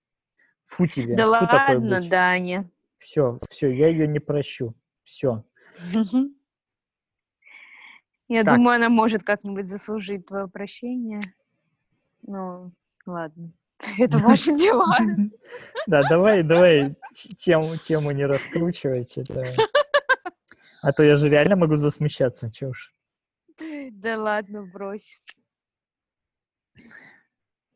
[0.67, 1.17] Фу тебе.
[1.17, 2.71] Да Фу ладно, Даня.
[2.99, 4.75] Все, все, я ее не прощу.
[5.05, 5.43] Все.
[8.29, 8.57] Я так.
[8.57, 11.21] думаю, она может как-нибудь заслужить твое прощение.
[12.23, 12.73] Ну,
[13.07, 13.53] ладно.
[13.99, 14.99] Это ваши дела.
[15.87, 16.97] Да, давай, давай
[17.39, 19.17] тему, тему не раскручивать.
[19.19, 19.55] Это...
[20.83, 22.93] А то я же реально могу засмущаться, чё уж.
[23.93, 25.23] Да ладно, брось.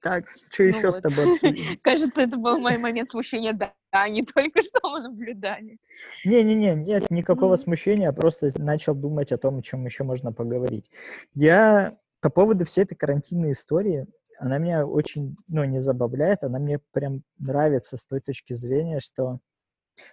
[0.02, 1.38] Так, что еще ну с тобой
[1.82, 5.78] Кажется, это был мой момент смущения, да, а не только что мы наблюдали.
[6.24, 10.90] Не-не-не, нет никакого смущения, просто начал думать о том, о чем еще можно поговорить.
[11.34, 14.06] Я по поводу всей этой карантинной истории,
[14.40, 19.38] она меня очень, ну, не забавляет, она мне прям нравится с той точки зрения, что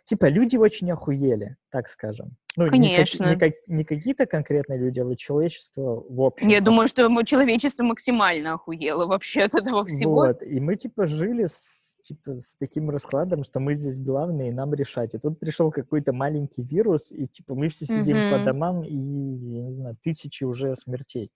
[0.03, 2.35] Типа люди очень охуели, так скажем.
[2.57, 3.29] Ну, Конечно.
[3.29, 6.47] Не, как, не, не какие-то конкретные люди, а вот человечество в общем.
[6.47, 10.15] Я думаю, что человечество максимально охуело вообще от этого всего.
[10.15, 14.53] Вот, и мы типа жили с, типа, с таким раскладом, что мы здесь главные, и
[14.53, 15.13] нам решать.
[15.13, 18.39] И тут пришел какой-то маленький вирус, и типа мы все сидим mm-hmm.
[18.39, 21.31] по домам, и, я не знаю, тысячи уже смертей.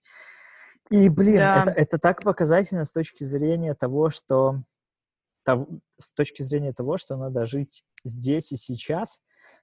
[0.90, 1.62] И, блин, да.
[1.62, 4.62] это, это так показательно с точки зрения того, что
[5.44, 5.66] того,
[5.98, 9.20] с точки зрения того, что надо жить здесь и сейчас,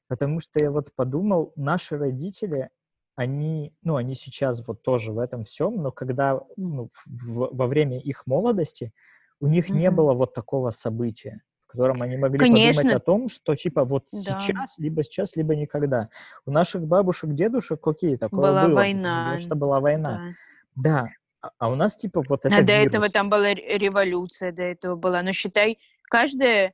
[0.08, 2.70] потому что я вот подумал, наши родители,
[3.16, 8.00] они, ну, они сейчас вот тоже в этом всем, но когда, ну, в, во время
[8.00, 8.94] их молодости
[9.42, 9.78] у них mm-hmm.
[9.78, 12.82] не было вот такого события, в котором они могли Конечно.
[12.82, 14.18] подумать о том, что типа вот да.
[14.18, 16.10] сейчас, либо сейчас, либо никогда.
[16.46, 18.76] У наших бабушек, дедушек, окей, такое была было.
[18.76, 19.24] война.
[19.26, 20.18] Потому что была война.
[20.18, 20.34] Да.
[20.82, 21.08] Да.
[21.42, 22.88] А, а у нас типа вот это А до вирус.
[22.88, 25.22] этого там была революция, до этого была.
[25.22, 26.74] Но считай, каждое,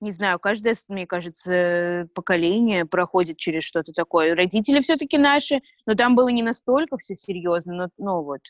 [0.00, 4.34] не знаю, каждое, мне кажется, поколение проходит через что-то такое.
[4.34, 8.40] Родители все-таки наши, но там было не настолько все серьезно, но, ну вот,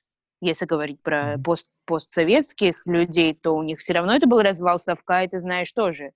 [0.41, 5.25] если говорить про пост, постсоветских людей, то у них все равно это был развал совка,
[5.25, 6.13] и ты знаешь тоже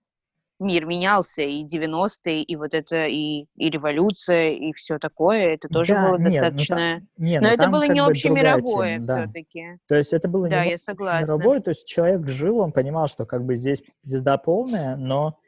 [0.62, 5.94] мир менялся, и 90-е, и вот это, и, и революция, и все такое, это тоже
[5.94, 6.76] да, было нет, достаточно...
[6.76, 9.24] Ну, там, нет, но ну, это было не общемировое да.
[9.24, 9.78] все-таки.
[9.88, 11.34] То есть это было да, не я согласна.
[11.34, 15.38] мировое, то есть человек жил, он понимал, что как бы здесь пизда полная, но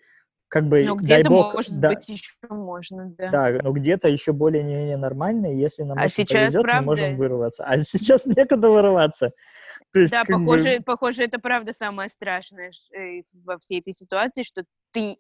[0.54, 3.30] как бы, ну, где-то, бог, может да, быть, еще можно, да.
[3.30, 6.80] Да, но где-то еще более-менее нормально, если нам а сейчас, повезет, правда...
[6.80, 7.64] мы можем вырваться.
[7.64, 9.32] А сейчас некуда вырываться.
[9.94, 10.82] То есть, да, похоже, бы...
[10.82, 15.16] похоже, это правда самое страшное э, во всей этой ситуации, что ты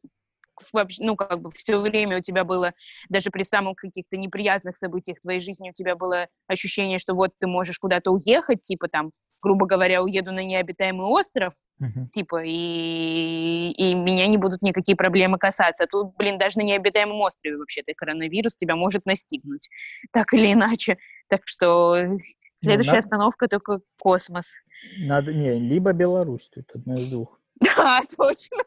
[0.98, 2.72] ну, как бы все время у тебя было,
[3.08, 7.32] даже при самых каких-то неприятных событиях в твоей жизни, у тебя было ощущение, что вот
[7.38, 9.10] ты можешь куда-то уехать, типа там,
[9.42, 12.08] грубо говоря, уеду на необитаемый остров, uh-huh.
[12.08, 15.86] типа, и, и меня не будут никакие проблемы касаться.
[15.90, 19.68] Тут, блин, даже на необитаемом острове вообще-то коронавирус тебя может настигнуть,
[20.12, 20.98] так или иначе.
[21.28, 22.18] Так что
[22.54, 24.54] следующая ну, остановка только космос.
[24.98, 27.40] Надо, не, либо Беларусь, тут одно из двух.
[27.76, 28.58] Да, точно.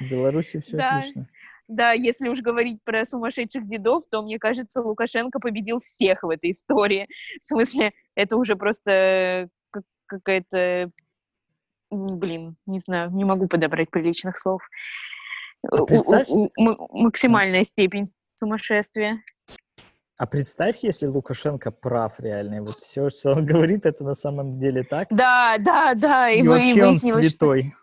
[0.00, 0.98] В Беларуси все да.
[0.98, 1.28] отлично.
[1.68, 6.50] Да, если уж говорить про сумасшедших дедов, то, мне кажется, Лукашенко победил всех в этой
[6.50, 7.08] истории.
[7.40, 9.48] В смысле, это уже просто
[10.06, 10.90] какая-то...
[11.90, 14.62] Блин, не знаю, не могу подобрать приличных слов.
[15.70, 16.28] А представь...
[16.56, 19.22] Максимальная степень сумасшествия.
[20.18, 24.84] А представь, если Лукашенко прав реально, вот все, что он говорит, это на самом деле
[24.84, 25.08] так.
[25.10, 26.30] Да, да, да.
[26.30, 27.62] И, и вообще он святой.
[27.62, 27.82] Что...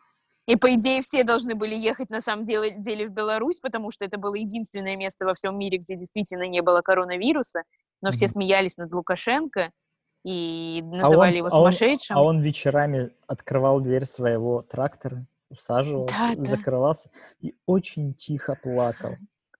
[0.50, 4.06] И, по идее, все должны были ехать, на самом деле, деле в Беларусь, потому что
[4.06, 7.62] это было единственное место во всем мире, где действительно не было коронавируса,
[8.02, 8.14] но mm-hmm.
[8.14, 9.70] все смеялись над Лукашенко
[10.26, 12.18] и называли а он, его сумасшедшим.
[12.18, 16.44] А он, а он вечерами открывал дверь своего трактора, усаживался, да, да.
[16.44, 17.12] закрывался
[17.42, 19.18] и очень тихо плакал.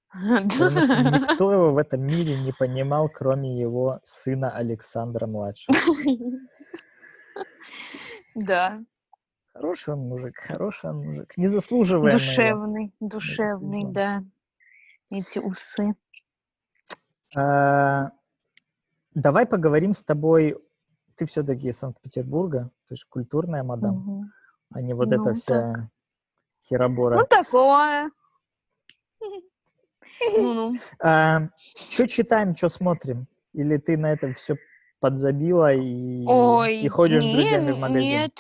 [0.14, 5.78] Потому что никто его в этом мире не понимал, кроме его сына Александра-младшего.
[8.36, 8.82] Да.
[9.54, 11.34] Хороший он мужик, хороший он мужик.
[11.38, 14.24] Не заслуживаем Душевный, душевный, да.
[15.10, 15.96] Эти усы.
[17.36, 18.12] А,
[19.14, 20.56] давай поговорим с тобой.
[21.16, 24.32] Ты все-таки из Санкт-Петербурга, ты же культурная мадам, Мгм.
[24.72, 25.36] а не вот Ну, эта так.
[25.38, 25.90] вся
[26.68, 27.18] херобора.
[27.18, 28.10] Ну, такое.
[30.38, 30.76] Ну-ну.
[31.76, 33.28] что читаем, что смотрим?
[33.54, 34.56] Или ты на это все
[35.00, 38.02] подзабила и, Ой, и ходишь с друзьями в магазин?
[38.02, 38.32] Нет.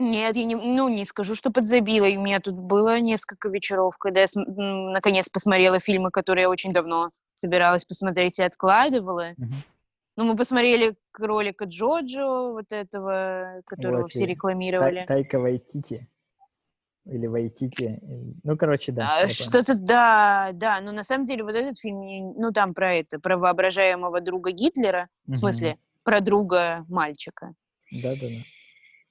[0.00, 2.06] Нет, я не, ну, не скажу, что подзабила.
[2.06, 4.52] И У меня тут было несколько вечеров, когда я см-
[4.92, 9.34] наконец посмотрела фильмы, которые я очень давно собиралась посмотреть и откладывала.
[9.36, 9.54] Мгм.
[10.16, 15.04] Ну, мы посмотрели кролика Джоджо, вот этого, которого Вот все рекламировали.
[15.04, 16.08] Тай- Тайка Вайтити.
[17.06, 18.00] Или Вайтити.
[18.42, 19.20] Ну, короче, да.
[19.22, 19.28] А.
[19.28, 23.36] Что-то, да, да, но на самом деле вот этот фильм, ну, там про это, про
[23.36, 25.36] воображаемого друга Гитлера, в Мгм.
[25.36, 27.52] смысле, про друга мальчика.
[27.90, 28.44] Да-да-да.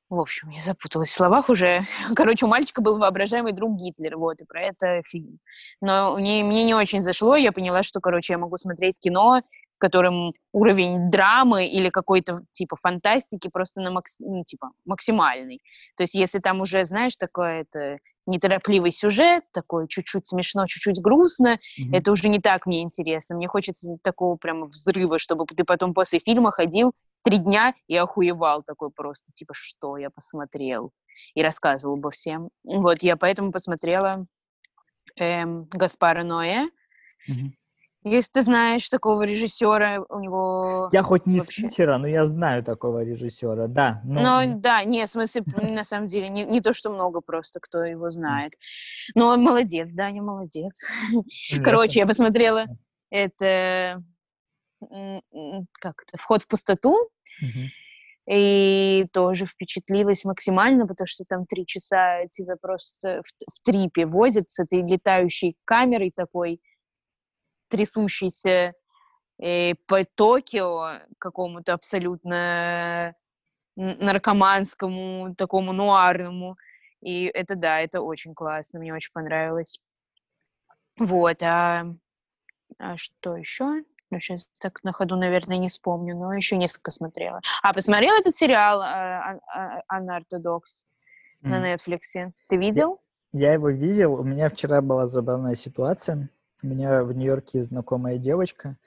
[0.09, 1.81] В общем, я запуталась в словах уже.
[2.15, 5.39] Короче, у мальчика был воображаемый друг Гитлер, вот, и про это фильм.
[5.81, 9.62] Но мне, мне не очень зашло, я поняла, что, короче, я могу смотреть кино, в
[9.84, 14.17] котором уровень драмы или какой-то, типа, фантастики просто на макс...
[14.21, 15.59] ну, типа, максимальный.
[15.97, 21.59] То есть если там уже, знаешь, такой это неторопливый сюжет, такой чуть-чуть смешно, чуть-чуть грустно,
[21.77, 21.93] Мгм.
[21.93, 23.36] это уже не так мне интересно.
[23.36, 26.93] Мне хочется такого прямо взрыва, чтобы ты потом после фильма ходил
[27.25, 30.91] три дня и охуевал такой просто, типа, что я посмотрел?
[31.36, 32.49] И рассказывал бы всем.
[32.63, 34.25] Вот, я поэтому посмотрела
[35.17, 36.69] эм, Гаспара Ноэ.
[37.27, 37.53] Мгм.
[38.04, 40.89] Если ты знаешь такого режиссера, у него...
[40.91, 41.64] Я хоть не из вообще.
[41.64, 44.01] Питера, но я знаю такого режиссера, да.
[44.04, 47.60] Ну, Ну, да, не, в смысле, на самом деле, не, не то, что много просто,
[47.62, 48.54] кто его знает.
[49.16, 50.82] Но он молодец, Даня молодец.
[51.49, 51.64] ясно.
[51.64, 52.66] Короче, я посмотрела
[53.10, 54.04] это...
[55.80, 56.18] Как это?
[56.18, 57.10] «Вход в пустоту».
[58.30, 64.49] И тоже впечатлилась максимально, потому что там три часа тебя просто в, в трипе возят
[64.49, 66.62] с этой летающей камерой такой,
[67.74, 68.74] трясущейся
[69.41, 73.15] э, по Токио какому-то абсолютно
[73.76, 76.55] наркоманскому, такому нуарному.
[77.01, 79.80] И это да, это очень классно, мне очень понравилось.
[80.97, 81.86] Вот, а,
[82.78, 83.84] а что еще?
[84.11, 87.41] Ну, сейчас так на ходу, наверное, не вспомню, но еще несколько смотрела.
[87.63, 90.86] А, посмотрела этот сериал а, а, а, «Unorthodox»
[91.41, 91.74] на.
[91.74, 92.32] Netflix?
[92.47, 93.01] Ты видел?
[93.32, 94.13] Я его видел.
[94.13, 96.30] У меня вчера была забавная ситуация.
[96.64, 98.78] У меня в Нью-Йорке знакомая девочка.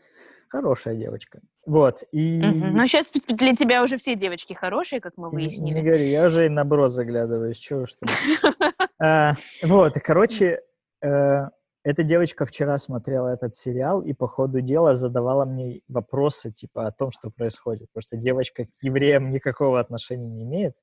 [0.49, 1.41] Хорошая девочка.
[1.67, 2.03] Вот.
[2.11, 2.41] И...
[2.41, 2.75] Мгм.
[2.77, 5.81] Ну, сейчас для тебя уже все девочки хорошие, как мы Не- Не выяснили.
[5.81, 8.07] говори, я уже и на бро заглядываюсь, чего что.
[8.99, 10.63] А, Вот, короче,
[11.03, 11.49] э,
[11.85, 16.93] эта девочка вчера смотрела этот сериал и по ходу дела задавала мне вопросы, типа, о
[16.93, 17.89] том, что происходит.
[17.93, 20.77] Потому что девочка к евреям никакого отношения не имеет.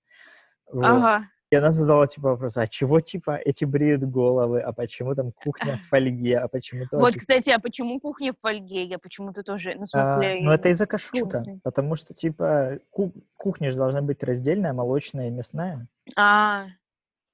[0.71, 0.85] Вот.
[0.85, 1.23] Ага.
[1.53, 5.77] И она задала, типа, вопрос, а чего, типа, эти бреют головы, а почему там кухня
[5.77, 6.97] в фольге, а почему то...
[6.97, 8.83] Вот, кстати, а почему кухня в фольге?
[8.85, 10.39] Я почему-то тоже, ну, в смысле...
[10.41, 15.29] ну, это из-за кашрута, потому что, типа, ку- кухня же должна быть раздельная, молочная и
[15.29, 15.85] мясная.
[16.17, 16.65] А,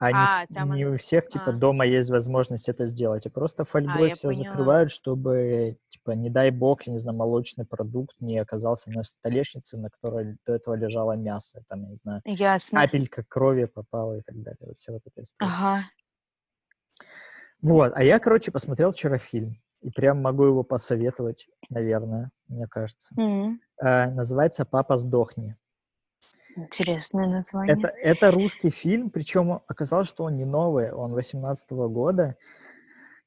[0.01, 1.51] А, не, А, там не у всех, типа, а.
[1.51, 3.25] дома есть возможность это сделать.
[3.25, 4.43] И просто фольгой я все поняла.
[4.45, 9.77] закрывают, чтобы, типа, не дай бог, я не знаю, молочный продукт не оказался на столешнице,
[9.77, 11.61] на которой до этого лежало мясо.
[11.67, 12.79] Там, я не знаю, ясно.
[12.81, 14.59] капелька крови попала и так далее.
[14.61, 15.51] Вот вся вот эта история.
[15.51, 15.83] Ага.
[17.61, 19.61] Вот, а я, короче, посмотрел вчера фильм.
[19.81, 23.13] И прям могу его посоветовать, наверное, мне кажется.
[23.17, 25.55] М, Э, называется «Папа, сдохни».
[26.59, 27.75] Интересное название.
[27.77, 32.35] Это, это русский фильм, причем оказалось, что он не новый, он 18 года.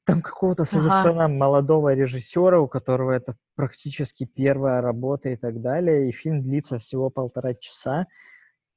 [0.05, 6.09] Там какого-то совершенно молодого режиссера, у которого это практически первая работа и так далее.
[6.09, 8.05] И фильм длится всего полтора часа.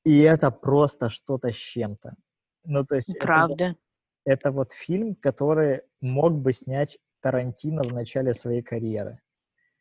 [0.04, 2.14] И это просто что-то с чем-то.
[2.64, 3.76] Ну, то есть это Правда.
[4.24, 9.18] это вот фильм, который мог бы снять Тарантино в начале своей карьеры.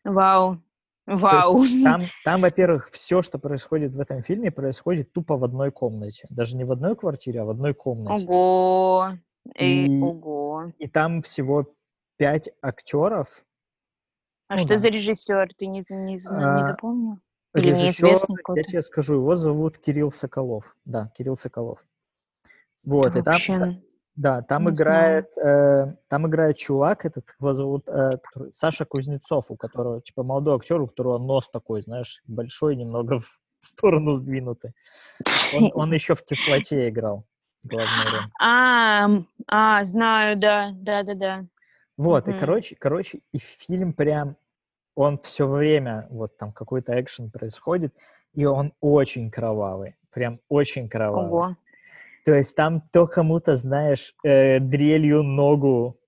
[0.04, 0.60] Вау.
[1.08, 1.64] Вау.
[1.84, 6.28] Там, там, во-первых, все, что происходит в этом фильме, происходит тупо в одной комнате.
[6.30, 8.26] Даже не в одной квартире, а в одной комнате.
[8.26, 9.14] Ого.
[9.56, 10.72] Эй, И- ого.
[10.80, 11.72] И там всего
[12.18, 13.46] пять актеров.
[14.48, 14.78] А ну что да.
[14.78, 15.50] за режиссер?
[15.58, 17.20] Ты не, не, не А, запомнил?
[17.56, 20.76] Или Режиссер, неизвестный я тебе скажу, его зовут Кирилл Соколов.
[20.86, 21.86] Да, Кирилл Соколов.
[22.84, 23.76] Вот, и там, Вообще, та-
[24.16, 28.18] да, там играет, э, там играет чувак, этот его зовут э,
[28.52, 33.40] Саша Кузнецов, у которого, типа, молодой актер, у которого нос такой, знаешь, большой, немного в
[33.62, 34.72] сторону сдвинутый.
[35.54, 37.26] Он, он еще в кислоте играл.
[38.42, 39.10] А,
[39.48, 41.46] а, знаю, да, да, да, да.
[41.98, 44.38] Вот, и короче, короче, и фильм прям,
[44.96, 47.94] он все время, вот там какой-то экшен происходит,
[48.34, 51.30] и он очень кровавый, прям очень кровавый.
[51.30, 51.56] Ого.
[52.26, 56.00] То есть там то кому-то, знаешь, э, дрелью ногу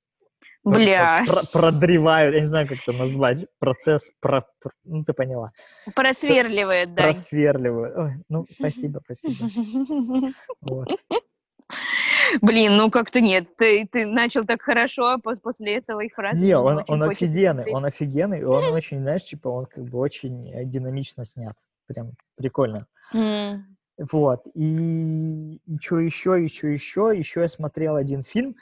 [0.64, 1.24] Бля.
[1.26, 5.52] Про- про- продревают, я не знаю, как это назвать, процесс, про, про- ну ты поняла,
[5.96, 7.04] Просверливает, да.
[7.04, 7.96] просверливают.
[7.98, 9.50] Ой, ну, спасибо, спасибо.
[10.60, 10.90] Вот.
[12.42, 13.56] Блин, ну как-то нет.
[13.56, 17.54] Ты, ты начал так хорошо, а пос- после этого и фразы Не, он, он офигенный,
[17.64, 17.76] смотреть.
[17.76, 21.56] он офигенный, и он очень, знаешь, типа, он как бы очень э, динамично снят.
[21.88, 22.88] Прям прикольно.
[23.14, 23.77] М.
[23.98, 24.46] Вот.
[24.54, 28.56] И, и что еще, еще, еще, еще я смотрел один фильм.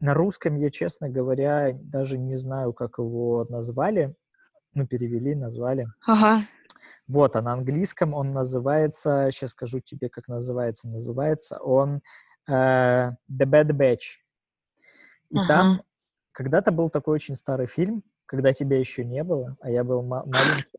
[0.00, 4.14] На русском я, честно говоря, даже не знаю, как его назвали.
[4.74, 5.88] Ну, перевели, назвали.
[6.06, 6.42] Ага.
[7.06, 10.88] Вот, а на английском он называется, сейчас скажу тебе, как называется.
[10.88, 12.02] Называется он
[12.46, 13.14] э, The
[13.46, 14.20] Bad Batch.
[15.30, 15.46] И Ага.
[15.46, 15.82] там
[16.32, 20.24] когда-то был такой очень старый фильм, когда тебя еще не было, а я был ма-
[20.24, 20.78] маленький.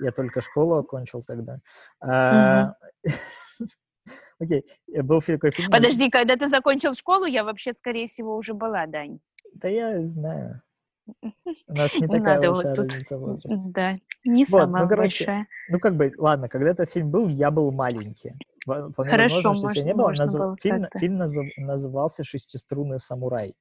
[0.00, 1.58] Я только школу окончил тогда.
[2.00, 2.70] А,
[4.40, 5.68] Окей, э, был такой фильм.
[5.70, 9.18] наз- Подожди, когда ты закончил школу, я вообще, скорее всего, уже была, Дань.
[9.54, 10.62] Да я знаю.
[11.22, 13.60] У нас не такая надо вот большая тут- разница в возрасте.
[13.66, 13.92] Да,
[14.24, 15.46] не Вот, самая ну, короче, большая.
[15.70, 18.34] Ну, как бы, ладно, когда этот фильм был, я был маленький.
[18.64, 20.10] Вполне Хорошо, возможно, что тебя можно- не было.
[20.26, 23.54] Назыв- было Фильм, фильм назыв- назывался «Шестиструнный самурай».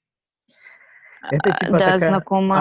[1.32, 1.98] Это А, типа да, такая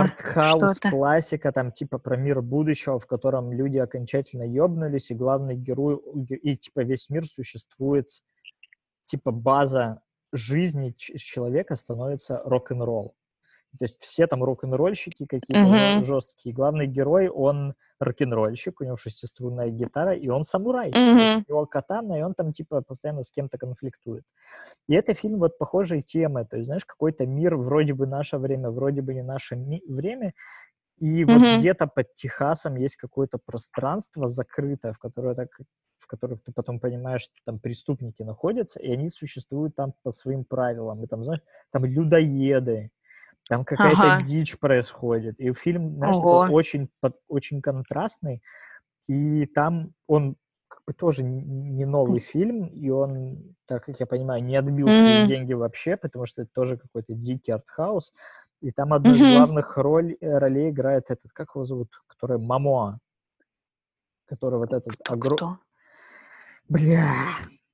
[0.01, 0.61] артхаус
[0.91, 6.37] классика, там типа про мир будущего, в котором люди окончательно ёбнулись, и главный герой, ге-
[6.37, 8.09] и типа весь мир существует,
[9.05, 10.01] типа база
[10.33, 13.15] жизни человека становится рок-н-ролл.
[13.77, 16.03] То есть все там рок-н-ролльщики какие-то Мгм.
[16.03, 16.55] жесткие.
[16.55, 20.99] Главный герой, он рок-н-ролльщик, у него шестиструнная гитара, и он самурай.
[21.19, 24.25] Есть у него катана, и он там типа постоянно с кем-то конфликтует.
[24.89, 26.45] И это фильм вот похожей темы.
[26.47, 30.35] То есть, знаешь, какой-то мир вроде бы наше время, вроде бы не наше ми- время,
[30.99, 31.47] и вот Мгм.
[31.51, 35.49] где-то под Техасом есть какое-то пространство закрытое, в которое так
[35.99, 40.45] в которых ты потом понимаешь, что там преступники находятся, и они существуют там по своим
[40.45, 41.03] правилам.
[41.03, 41.41] И там, знаешь,
[41.73, 42.91] там людоеды,
[43.49, 44.23] там какая-то Ага.
[44.25, 45.39] дичь происходит.
[45.39, 46.89] И фильм, знаешь, такой очень,
[47.29, 48.43] очень контрастный.
[49.09, 50.37] И там он
[50.69, 55.19] как бы тоже не новый фильм, и он, так как я понимаю, не отбил свои
[55.19, 55.29] Мгм.
[55.29, 58.13] деньги вообще, потому что это тоже какой-то дикий артхаус.
[58.63, 59.31] И там одну из Мгм.
[59.33, 62.99] главных роль, э, ролей играет этот, как его зовут, который Мамоа,
[64.27, 65.37] который вот этот огромный...
[65.37, 65.59] Кто?
[66.69, 67.07] Бля,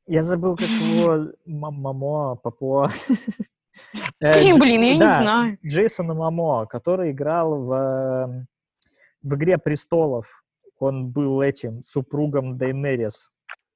[0.06, 2.88] я забыл, как его Ма- Мамо, Папо.
[2.88, 3.61] Э, Блин,
[4.22, 5.58] Дж- блин, я не да, знаю.
[5.64, 8.46] Джейсон Мамо, который играл в, эм,
[9.22, 10.44] в «Игре престолов».
[10.78, 13.30] Он был этим супругом Дейнерис.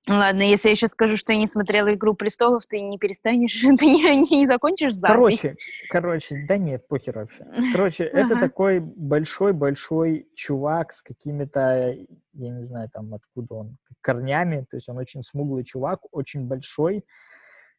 [0.08, 3.86] Ладно, если я еще скажу, что я не смотрела «Игру престолов», ты не перестанешь, ты
[3.86, 5.12] не, не, не закончишь запись.
[5.40, 5.56] Короче,
[5.90, 7.44] короче, да нет, похер вообще.
[7.72, 11.96] Короче, это такой большой-большой чувак с какими-то,
[12.34, 14.64] я не знаю, там откуда он, корнями.
[14.70, 17.04] То есть он очень смуглый чувак, очень большой,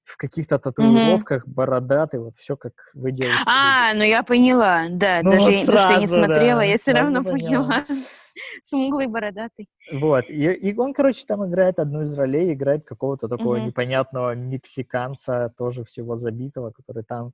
[0.07, 3.43] в каких-то татуировках, бородатый, вот все как вы делаете.
[3.45, 6.59] А, ну я поняла, да, Ну даже вот я- то, что я не сразу, смотрела,
[6.61, 7.63] да, я все сразу равно поняла.
[7.65, 7.85] поняла.
[8.63, 9.67] Смуглый бородатый.
[9.91, 13.65] Вот, и, и он, короче, там играет одну из ролей, играет какого-то такого Мгм.
[13.67, 17.33] непонятного мексиканца, тоже всего забитого, который там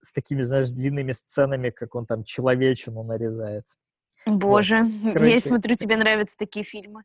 [0.00, 3.64] с такими, знаешь, длинными сценами, как он там человечину нарезает.
[4.24, 5.40] Боже, я Короче.
[5.40, 7.02] смотрю, тебе нравятся такие фильмы.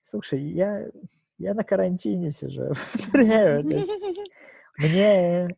[0.00, 0.86] Слушай, я,
[1.38, 3.64] я на карантине сижу, повторяю,
[4.78, 5.48] мне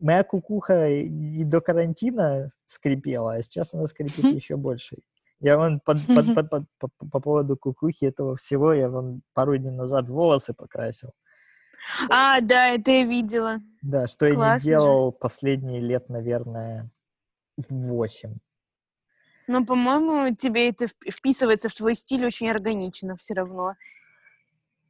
[0.00, 4.98] моя кукуха и до карантина скрипела, а сейчас она скрипит еще больше.
[5.40, 9.56] Я вон под- под- под- под- по, по поводу кукухи этого всего, я вон пару
[9.58, 11.10] дней назад волосы покрасил.
[12.08, 13.58] А, да, это я видела.
[13.82, 14.64] Да, что я не Классно же.
[14.64, 16.88] делал последние лет, наверное,
[17.68, 18.36] восемь.
[19.46, 23.74] Но, по-моему, тебе это вп- вписывается в твой стиль очень органично все равно,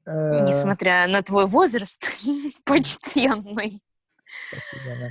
[0.06, 2.10] несмотря на твой возраст
[2.64, 3.80] почтенный.
[4.50, 5.10] Спасибо, да.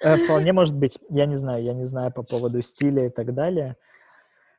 [0.00, 0.98] Э, Вполне может быть.
[1.08, 3.76] Я не знаю, я не знаю по поводу стиля и так далее.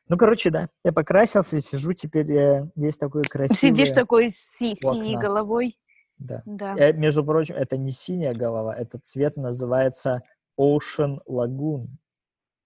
[0.08, 3.56] Ну, короче, да, я покрасился, сижу теперь, э, есть такой красивый...
[3.56, 5.76] Сидишь такой си- синей головой.
[6.18, 6.42] Да.
[6.46, 6.76] Да.
[6.78, 10.22] Э, Между прочим, это не синяя голова, этот цвет называется
[10.58, 11.88] Ocean Lagoon.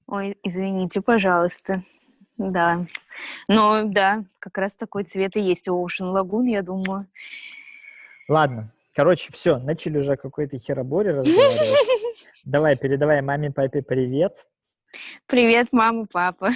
[0.06, 1.80] Ой, извините, пожалуйста.
[2.40, 2.86] Да.
[3.48, 7.06] Ну, да, как раз такой цвет и есть у Ocean Lagoon, я думаю.
[8.28, 12.26] Ладно, короче, все, начали уже какой-то хероборе разговаривать.
[12.46, 14.46] Давай, передавай маме, папе привет,
[15.26, 16.50] Привет, мама, папа.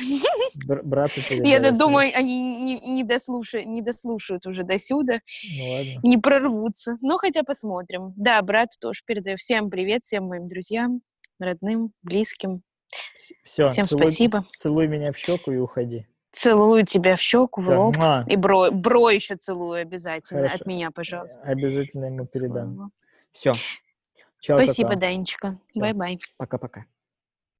[0.66, 1.20] бр- брату.
[1.30, 5.20] Я думаю, они не, не, дослушают, не дослушают уже до сюда,
[5.56, 6.00] Ну ладно.
[6.02, 6.96] не прорвутся.
[7.02, 8.12] Ну, хотя посмотрим.
[8.16, 9.36] Да, брат тоже передаю.
[9.36, 11.02] Всем привет, всем моим друзьям,
[11.38, 12.62] родным, близким.
[13.42, 14.40] Все, Всем целуй, спасибо.
[14.56, 16.06] целуй меня в щеку и уходи.
[16.32, 17.96] Целую тебя в щеку, в Да, лоб.
[17.96, 18.24] муа.
[18.26, 20.40] И бро, бро еще целую обязательно.
[20.42, 20.56] Хорошо.
[20.56, 21.42] От меня, пожалуйста.
[21.42, 22.74] Обязательно ему передам.
[22.74, 22.90] Своего.
[23.32, 23.52] Все.
[24.40, 24.96] Чао, Спасибо.
[24.96, 25.58] Данечка.
[25.74, 26.18] Bye-bye.
[26.36, 26.84] Пока-пока.